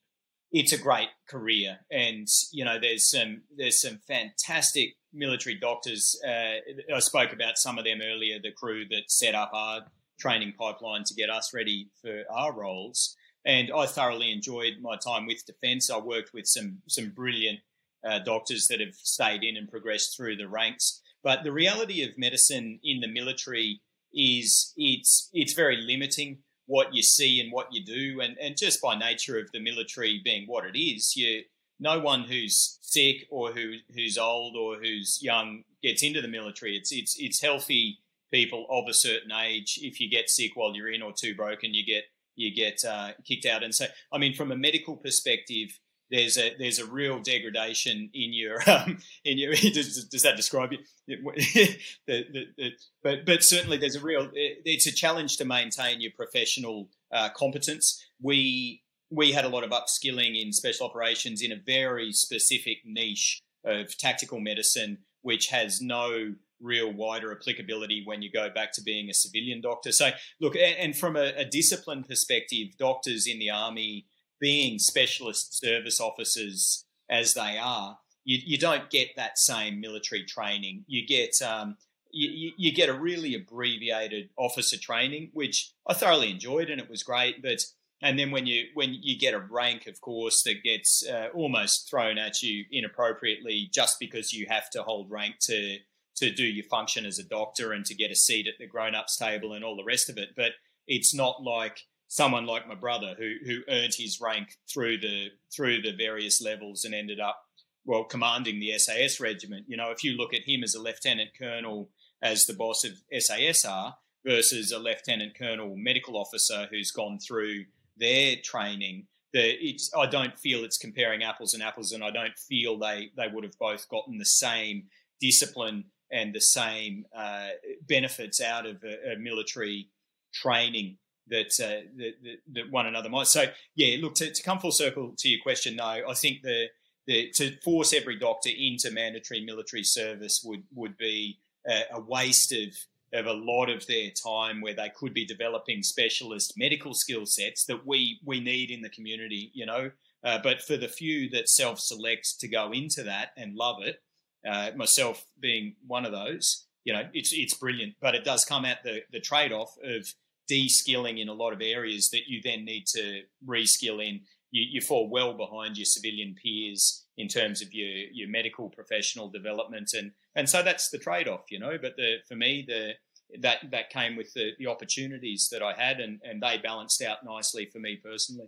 [0.54, 6.16] it's a great career, and you know there's some there's some fantastic military doctors.
[6.26, 8.38] Uh, I spoke about some of them earlier.
[8.42, 9.82] The crew that set up our
[10.20, 13.18] training pipeline to get us ready for our roles.
[13.46, 15.90] And I thoroughly enjoyed my time with Defence.
[15.90, 17.60] I worked with some some brilliant
[18.08, 21.02] uh, doctors that have stayed in and progressed through the ranks.
[21.24, 23.82] But the reality of medicine in the military
[24.14, 28.82] is it's it's very limiting what you see and what you do, and, and just
[28.82, 31.44] by nature of the military being what it is, you
[31.80, 36.78] no one who's sick or who who's old or who's young gets into the military.
[36.78, 38.00] It's it's it's healthy
[38.32, 39.80] people of a certain age.
[39.82, 43.12] If you get sick while you're in or too broken, you get you get uh,
[43.26, 43.64] kicked out.
[43.64, 45.80] And so, I mean, from a medical perspective,
[46.14, 50.72] there's a there's a real degradation in your um, in your does, does that describe
[50.72, 50.78] you?
[51.08, 51.76] the,
[52.08, 52.72] the, the,
[53.02, 58.06] but but certainly there's a real it's a challenge to maintain your professional uh, competence.
[58.22, 63.42] We we had a lot of upskilling in special operations in a very specific niche
[63.66, 69.10] of tactical medicine, which has no real wider applicability when you go back to being
[69.10, 69.92] a civilian doctor.
[69.92, 74.06] So, look, and from a, a discipline perspective, doctors in the army
[74.44, 80.84] being specialist service officers as they are, you, you don't get that same military training.
[80.86, 81.78] You get um,
[82.12, 87.04] you, you, get a really abbreviated officer training, which I thoroughly enjoyed, and it was
[87.04, 87.42] great.
[87.42, 87.64] But
[88.02, 91.90] and then when you when you get a rank, of course, that gets uh, almost
[91.90, 95.78] thrown at you inappropriately just because you have to hold rank to
[96.18, 99.16] to do your function as a doctor and to get a seat at the grown-ups
[99.16, 100.36] table and all the rest of it.
[100.36, 100.52] But
[100.86, 101.80] it's not like
[102.14, 106.86] someone like my brother who who earned his rank through the through the various levels
[106.86, 107.48] and ended up
[107.86, 109.66] well commanding the SAS regiment.
[109.68, 111.90] You know, if you look at him as a lieutenant colonel
[112.22, 117.66] as the boss of SASR versus a lieutenant colonel medical officer who's gone through
[117.98, 122.38] their training, the, it's I don't feel it's comparing apples and apples, and I don't
[122.38, 124.84] feel they they would have both gotten the same
[125.20, 127.48] discipline and the same uh,
[127.88, 129.90] benefits out of a, a military
[130.32, 133.28] training that, uh, that, that, that one another might.
[133.28, 133.46] So
[133.76, 135.76] yeah, look to, to come full circle to your question.
[135.76, 136.68] No, I think the,
[137.08, 142.52] the to force every doctor into mandatory military service would would be a, a waste
[142.52, 142.70] of
[143.14, 147.66] of a lot of their time where they could be developing specialist medical skill sets
[147.66, 149.52] that we we need in the community.
[149.54, 149.92] You know.
[150.26, 154.02] Uh, but for the few that self-select to go into that and love it,
[154.50, 158.64] uh, myself being one of those, you know, it's it's brilliant, but it does come
[158.64, 160.14] at the the trade off of
[160.48, 164.22] de-skilling in a lot of areas that you then need to re-skill in.
[164.54, 169.30] you, you fall well behind your civilian peers in terms of your your medical professional
[169.30, 171.78] development, and and so that's the trade off, you know.
[171.82, 172.94] But the for me the
[173.42, 177.18] that that came with the, the opportunities that I had, and and they balanced out
[177.26, 178.48] nicely for me personally.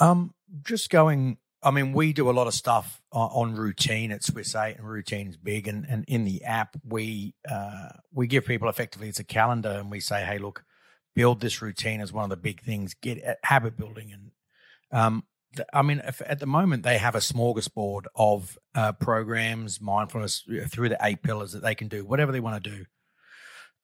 [0.00, 1.38] Um, just going.
[1.66, 5.36] I mean, we do a lot of stuff on, routine at Swiss8, and routine is
[5.36, 5.66] big.
[5.66, 9.90] And, and in the app, we uh, we give people effectively it's a calendar, and
[9.90, 10.62] we say, hey, look,
[11.16, 12.94] build this routine as one of the big things.
[12.94, 14.30] Get uh, habit building, and
[14.92, 15.24] um,
[15.72, 20.90] I mean, at the moment they have a smorgasbord of uh, programs, mindfulness uh, through
[20.90, 22.84] the eight pillars that they can do whatever they want to do.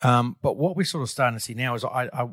[0.02, 2.28] Um, but what we're sort of starting to see now is I, I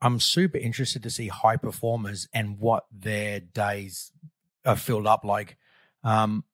[0.00, 4.12] I'm super interested to see high performers and what their days
[4.64, 5.56] are filled up like.
[6.02, 6.44] Um,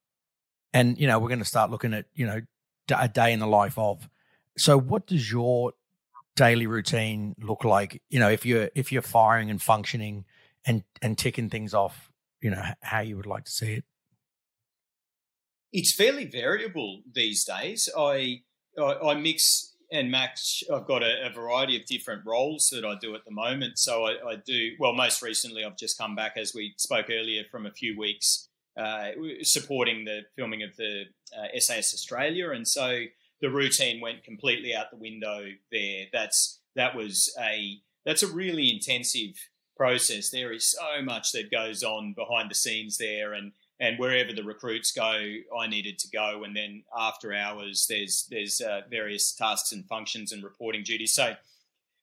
[0.72, 2.40] and you know, we're going to start looking at you know
[2.96, 4.08] a day in the life of.
[4.56, 5.72] So, what does your
[6.36, 8.02] daily routine look like?
[8.08, 10.24] You know, if you're if you're firing and functioning
[10.64, 12.10] and and ticking things off,
[12.40, 13.84] you know, how you would like to see it.
[15.72, 17.88] It's fairly variable these days.
[17.96, 18.42] I
[18.78, 22.94] I, I mix and Max, I've got a, a, variety of different roles that I
[23.00, 23.78] do at the moment.
[23.78, 24.92] So I, I, do well.
[24.92, 29.10] Most recently, I've just come back, as we spoke earlier, from a few weeks uh,
[29.42, 31.04] supporting the filming of the
[31.36, 33.04] uh, SAS Australia, and so
[33.40, 36.06] the routine went completely out the window there.
[36.12, 39.34] That's that was a that's a really intensive
[39.76, 40.30] process.
[40.30, 44.44] There is so much that goes on behind the scenes there, and and wherever the
[44.44, 45.18] recruits go,
[45.58, 46.44] I needed to go.
[46.44, 51.14] And then after hours, there's there's uh, various tasks and functions and reporting duties.
[51.14, 51.34] So,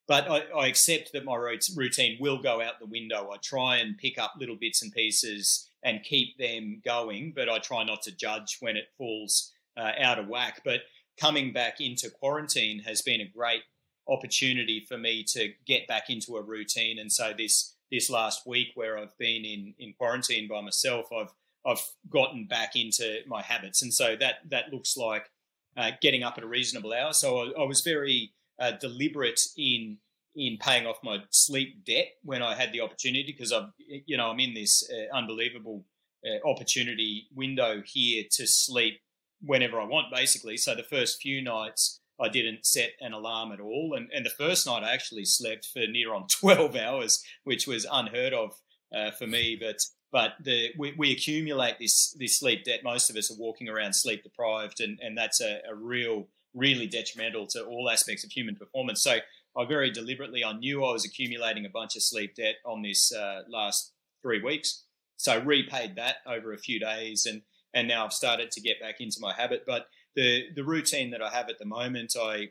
[0.08, 3.30] but I, I, accept that my routine will go out the window.
[3.32, 7.60] I try and pick up little bits and pieces and keep them going, but I
[7.60, 10.62] try not to judge when it falls uh, out of whack.
[10.66, 10.82] But
[11.20, 13.62] coming back into quarantine has been a great
[14.08, 16.98] opportunity for me to get back into a routine.
[16.98, 21.34] And so this this last week where I've been in in quarantine by myself, I've
[21.68, 25.30] I've gotten back into my habits, and so that that looks like
[25.76, 27.14] uh, getting up at a reasonable hour.
[27.14, 29.98] So I, I was very uh, deliberate in
[30.36, 34.30] in paying off my sleep debt when I had the opportunity because I'm you know
[34.30, 35.86] I'm in this uh, unbelievable
[36.26, 39.02] uh, opportunity window here to sleep
[39.42, 40.58] whenever I want, basically.
[40.58, 42.02] So the first few nights.
[42.20, 43.94] I didn't set an alarm at all.
[43.96, 47.86] And, and the first night I actually slept for near on 12 hours, which was
[47.92, 48.60] unheard of
[48.92, 49.56] uh, for me.
[49.60, 49.82] But
[50.12, 52.80] but the, we, we, accumulate this this sleep debt.
[52.84, 56.88] Most of us are walking around sleep deprived, and, and that's a, a, real, really
[56.88, 59.04] detrimental to all aspects of human performance.
[59.04, 59.18] So
[59.58, 63.12] I very deliberately, I knew I was accumulating a bunch of sleep debt on this
[63.14, 64.84] uh, last three weeks.
[65.18, 67.42] So I repaid that over a few days, and
[67.74, 69.64] and now I've started to get back into my habit.
[69.68, 72.50] But the the routine that I have at the moment, I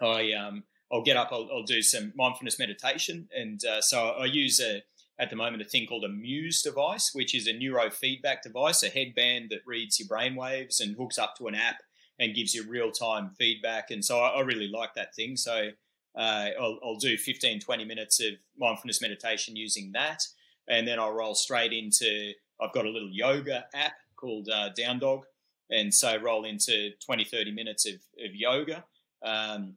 [0.00, 4.26] I um I'll get up, I'll, I'll do some mindfulness meditation, and uh, so I
[4.26, 4.82] use a
[5.18, 8.88] at the moment a thing called a Muse device, which is a neurofeedback device, a
[8.88, 11.76] headband that reads your brain waves and hooks up to an app
[12.18, 13.90] and gives you real time feedback.
[13.90, 15.36] And so I, I, really like that thing.
[15.36, 15.70] So
[16.16, 20.22] uh, I'll, I'll, do 15, 20 minutes of mindfulness meditation using that.
[20.68, 24.98] And then I'll roll straight into, I've got a little yoga app called uh, Down
[24.98, 25.24] Dog.
[25.70, 27.94] And so roll into 20, 30 minutes of,
[28.24, 28.84] of yoga.
[29.22, 29.74] Um,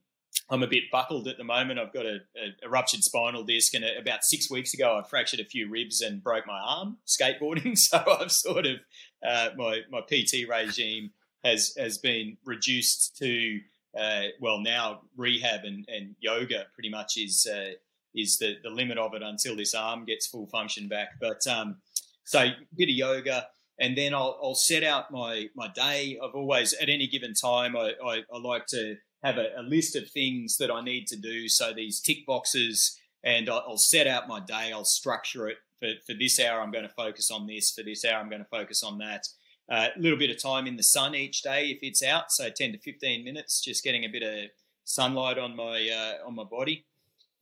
[0.51, 1.79] I'm a bit buckled at the moment.
[1.79, 5.07] I've got a, a, a ruptured spinal disc, and a, about six weeks ago, I
[5.07, 7.77] fractured a few ribs and broke my arm skateboarding.
[7.89, 8.77] So I've sort of
[9.25, 11.11] uh, my my PT regime
[11.43, 13.59] has has been reduced to
[13.97, 17.71] uh, well now rehab and, and yoga pretty much is uh,
[18.15, 21.09] is the, the limit of it until this arm gets full function back.
[21.19, 21.77] But um,
[22.23, 23.47] so a bit of yoga,
[23.79, 26.19] and then I'll, I'll set out my my day.
[26.21, 29.95] I've always at any given time I, I, I like to have a, a, list
[29.95, 31.47] of things that I need to do.
[31.49, 34.71] So these tick boxes, and I'll, set out my day.
[34.73, 36.61] I'll structure it for, for this hour.
[36.61, 37.71] I'm going to focus on this.
[37.71, 39.27] For this hour, I'm going to focus on that.
[39.69, 42.31] A uh, little bit of time in the sun each day if it's out.
[42.31, 44.49] So 10 to 15 minutes, just getting a bit of
[44.89, 46.85] sunlight on my uh, on my body,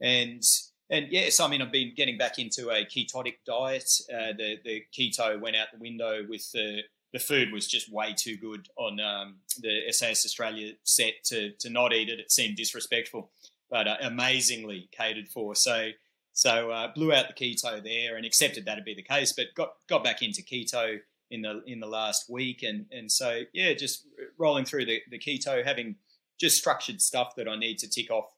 [0.01, 0.43] and
[0.89, 3.89] and yes, I mean I've been getting back into a ketotic diet.
[4.13, 6.81] Uh, the the keto went out the window with the
[7.13, 11.69] the food was just way too good on um, the SAS Australia set to to
[11.69, 12.19] not eat it.
[12.19, 13.31] It seemed disrespectful,
[13.69, 15.55] but uh, amazingly catered for.
[15.55, 15.91] So
[16.34, 19.73] so uh, blew out the keto there and accepted that'd be the case, but got
[19.89, 20.99] got back into keto
[21.31, 24.05] in the in the last week, and and so yeah, just
[24.38, 25.95] rolling through the, the keto, having
[26.39, 28.29] just structured stuff that I need to tick off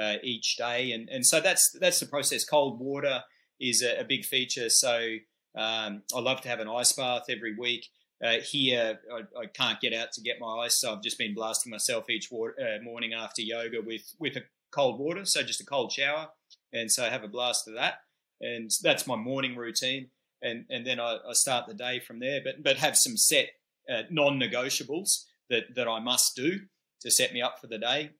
[0.00, 2.44] uh, each day, and and so that's that's the process.
[2.44, 3.22] Cold water
[3.60, 5.16] is a, a big feature, so
[5.56, 7.88] um, I love to have an ice bath every week.
[8.24, 11.34] Uh, here, I, I, can't get out to get my ice, so I've just been
[11.34, 14.42] blasting myself each water, uh, morning after yoga with with a
[14.72, 16.28] cold water, so just a cold shower,
[16.72, 18.00] and so I have a blast of that.
[18.40, 20.10] and that's my morning routine.
[20.42, 22.40] And and then I, I start the day from there.
[22.44, 23.50] But but have some set
[23.88, 26.60] uh, non-negotiables that that I must do
[27.02, 28.10] to set me up for the day,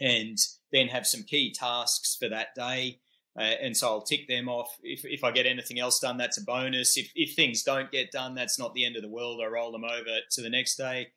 [0.00, 0.36] and
[0.72, 2.98] then have some key tasks for that day.
[3.38, 4.76] Uh, and so I'll tick them off.
[4.82, 6.96] If, if I get anything else done, that's a bonus.
[6.96, 9.40] If, if things don't get done, that's not the end of the world.
[9.42, 11.08] I roll them over to the next day.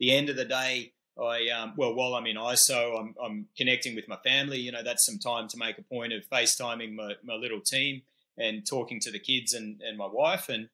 [0.00, 3.94] The end of the day, I um, well, while I'm in ISO, I'm, I'm connecting
[3.94, 4.58] with my family.
[4.58, 8.02] You know, that's some time to make a point of FaceTiming my, my little team
[8.38, 10.68] and talking to the kids and, and my wife, and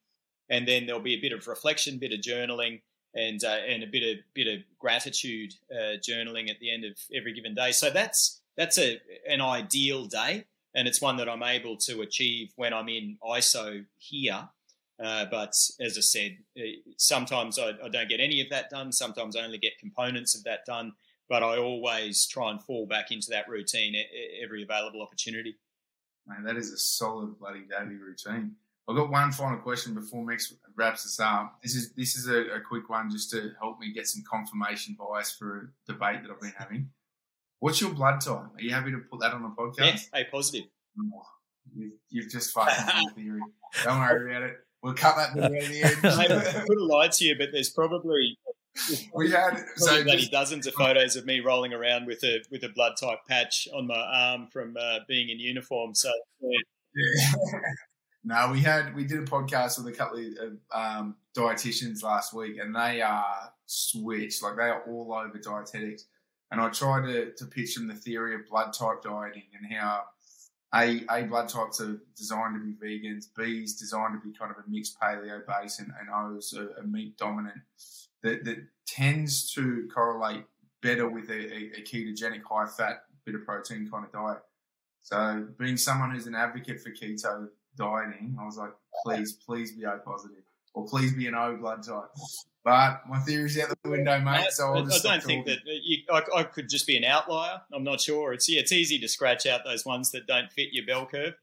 [0.49, 2.81] and then there'll be a bit of reflection, bit of journaling,
[3.15, 6.93] and uh, and a bit of bit of gratitude uh, journaling at the end of
[7.15, 7.73] every given day.
[7.73, 10.45] So that's that's a an ideal day,
[10.77, 14.49] and it's one that I'm able to achieve when I'm in ISO here.
[15.03, 16.63] Uh, but as I said, uh,
[16.99, 18.93] sometimes I, I, don't get any of that done.
[18.93, 20.93] Sometimes I only get components of that done.
[21.29, 23.97] But I always try and fall back into that routine
[24.43, 25.57] every available opportunity.
[26.27, 28.53] Man, that is a solid bloody daily routine.
[28.89, 31.59] I've got one final question before Max wraps us up.
[31.63, 34.97] This is this is a, a, quick one just to help me get some confirmation
[34.97, 36.91] bias for a debate that I've been having.
[37.61, 38.37] What's your blood type?
[38.37, 40.09] Are you happy to put that on the podcast?
[40.13, 40.69] Yeah, A positive.
[41.01, 41.23] Oh,
[41.75, 43.41] you've, you've, just fucking theory.
[43.85, 44.57] Don't worry about it.
[44.83, 45.97] We'll cut that bit at the end.
[46.05, 48.37] I could have lied to you, but there's probably
[49.15, 52.69] we had so just, dozens of photos of me rolling around with a with a
[52.69, 55.95] blood type patch on my arm from uh, being in uniform.
[55.95, 56.11] So
[56.41, 56.59] yeah.
[56.95, 57.59] yeah.
[58.25, 62.59] no, we had we did a podcast with a couple of um, dietitians last week,
[62.61, 66.05] and they are switched like they are all over dietetics.
[66.51, 70.05] And I tried to to pitch them the theory of blood type dieting and how
[70.75, 74.51] a, A blood types are designed to be vegans, B is designed to be kind
[74.51, 77.59] of a mixed paleo base, and, and O is a, a meat dominant
[78.23, 80.45] that, that tends to correlate
[80.83, 84.43] better with a, a ketogenic, high fat, bit of protein kind of diet.
[85.03, 88.73] So, being someone who's an advocate for keto dieting, I was like,
[89.05, 90.43] please, please be O positive,
[90.75, 92.11] or please be an O blood type.
[92.67, 94.51] But my theory's out the window, mate.
[94.51, 97.61] So I'll I don't think that you, I, I, could just be an outlier.
[97.73, 98.33] I'm not sure.
[98.33, 101.35] It's yeah, it's easy to scratch out those ones that don't fit your bell curve.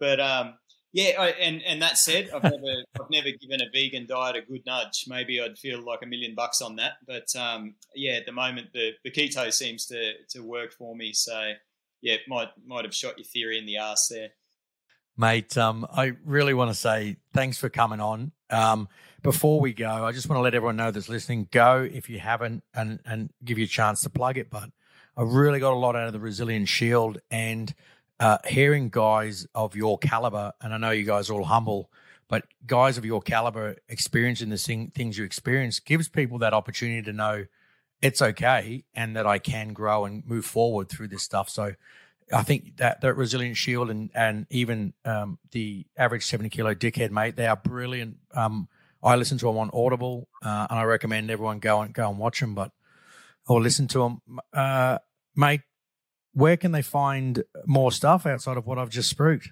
[0.00, 0.54] But um,
[0.92, 2.56] yeah, I, and and that said, I've never
[3.00, 5.04] I've never given a vegan diet a good nudge.
[5.06, 6.94] Maybe I'd feel like a million bucks on that.
[7.06, 11.12] But um, yeah, at the moment the, the keto seems to to work for me.
[11.12, 11.52] So
[12.00, 14.30] yeah, might might have shot your theory in the ass there.
[15.16, 18.32] Mate, um, I really want to say thanks for coming on.
[18.50, 18.88] Um,
[19.22, 22.18] before we go, I just want to let everyone know that's listening, go if you
[22.18, 24.50] haven't and, and give you a chance to plug it.
[24.50, 24.70] But
[25.16, 27.74] I really got a lot out of the Resilience Shield and
[28.18, 31.90] uh, hearing guys of your caliber, and I know you guys are all humble,
[32.28, 37.02] but guys of your caliber experiencing the thing, things you experience gives people that opportunity
[37.02, 37.46] to know
[38.00, 41.48] it's okay and that I can grow and move forward through this stuff.
[41.48, 41.74] So
[42.32, 47.10] I think that that resilience shield and and even um, the average seventy kilo dickhead
[47.10, 48.16] mate, they are brilliant.
[48.34, 48.68] Um,
[49.02, 52.18] I listen to them on Audible, uh, and I recommend everyone go and go and
[52.18, 52.70] watch them, but
[53.48, 54.98] or listen to them, uh,
[55.34, 55.62] mate.
[56.34, 59.48] Where can they find more stuff outside of what I've just spruiked?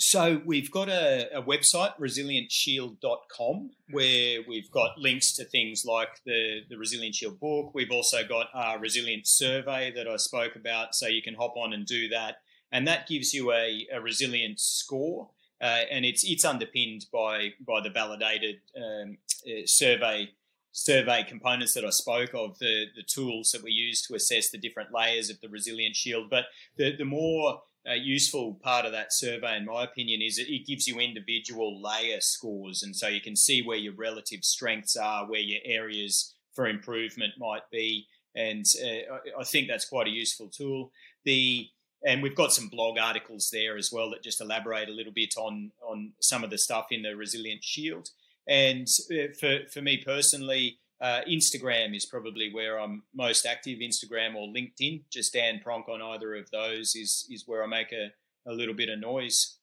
[0.00, 6.60] So we've got a, a, website, resilienceshield.com, where we've got links to things like the,
[6.70, 7.72] the Resilience Shield book.
[7.74, 11.72] We've also got our resilient survey that I spoke about, so you can hop on
[11.72, 12.36] and do that.
[12.70, 17.80] And that gives you a, a resilience score, uh, and it's it's underpinned by by
[17.80, 20.28] the validated um, uh, survey
[20.72, 24.58] survey components that I spoke of, the the tools that we use to assess the
[24.58, 26.30] different layers of the resilience shield.
[26.30, 26.44] But
[26.76, 30.86] the the more a useful part of that survey, in my opinion, is it gives
[30.86, 35.40] you individual layer scores, and so you can see where your relative strengths are, where
[35.40, 40.92] your areas for improvement might be, and uh, I think that's quite a useful tool.
[41.24, 41.68] The
[42.04, 45.34] and we've got some blog articles there as well that just elaborate a little bit
[45.36, 48.10] on on some of the stuff in the Resilience Shield.
[48.46, 53.78] And uh, for for me personally, uh, Instagram is probably where I'm most active.
[53.78, 57.92] Instagram or LinkedIn, just Dan Pronk on either of those is is where I make
[57.92, 58.10] a,
[58.50, 59.58] a little bit of noise.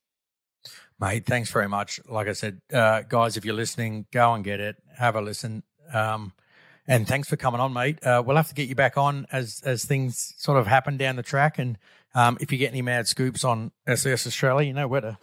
[0.99, 1.99] Mate, thanks very much.
[2.07, 5.63] Like I said, uh, guys, if you're listening, go and get it, have a listen.
[5.93, 6.31] Um,
[6.87, 8.03] and thanks for coming on, mate.
[8.03, 11.15] Uh, we'll have to get you back on as as things sort of happen down
[11.15, 11.59] the track.
[11.59, 11.77] And
[12.15, 15.17] um, if you get any mad scoops on SAS Australia, you know where to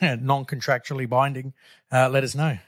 [0.20, 1.54] non contractually binding,
[1.90, 2.58] uh, let us know.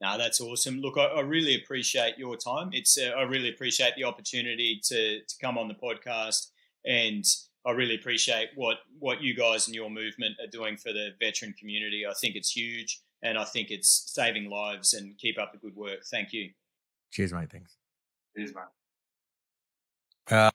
[0.00, 0.80] No, that's awesome.
[0.80, 2.70] Look, I, I really appreciate your time.
[2.72, 6.48] It's uh, I really appreciate the opportunity to to come on the podcast,
[6.84, 7.24] and
[7.64, 11.54] I really appreciate what what you guys and your movement are doing for the veteran
[11.58, 12.04] community.
[12.08, 14.92] I think it's huge, and I think it's saving lives.
[14.94, 16.00] And keep up the good work.
[16.10, 16.50] Thank you.
[17.12, 17.50] Cheers, mate.
[17.50, 17.76] Thanks.
[18.36, 20.34] Cheers, mate.
[20.36, 20.50] Uh,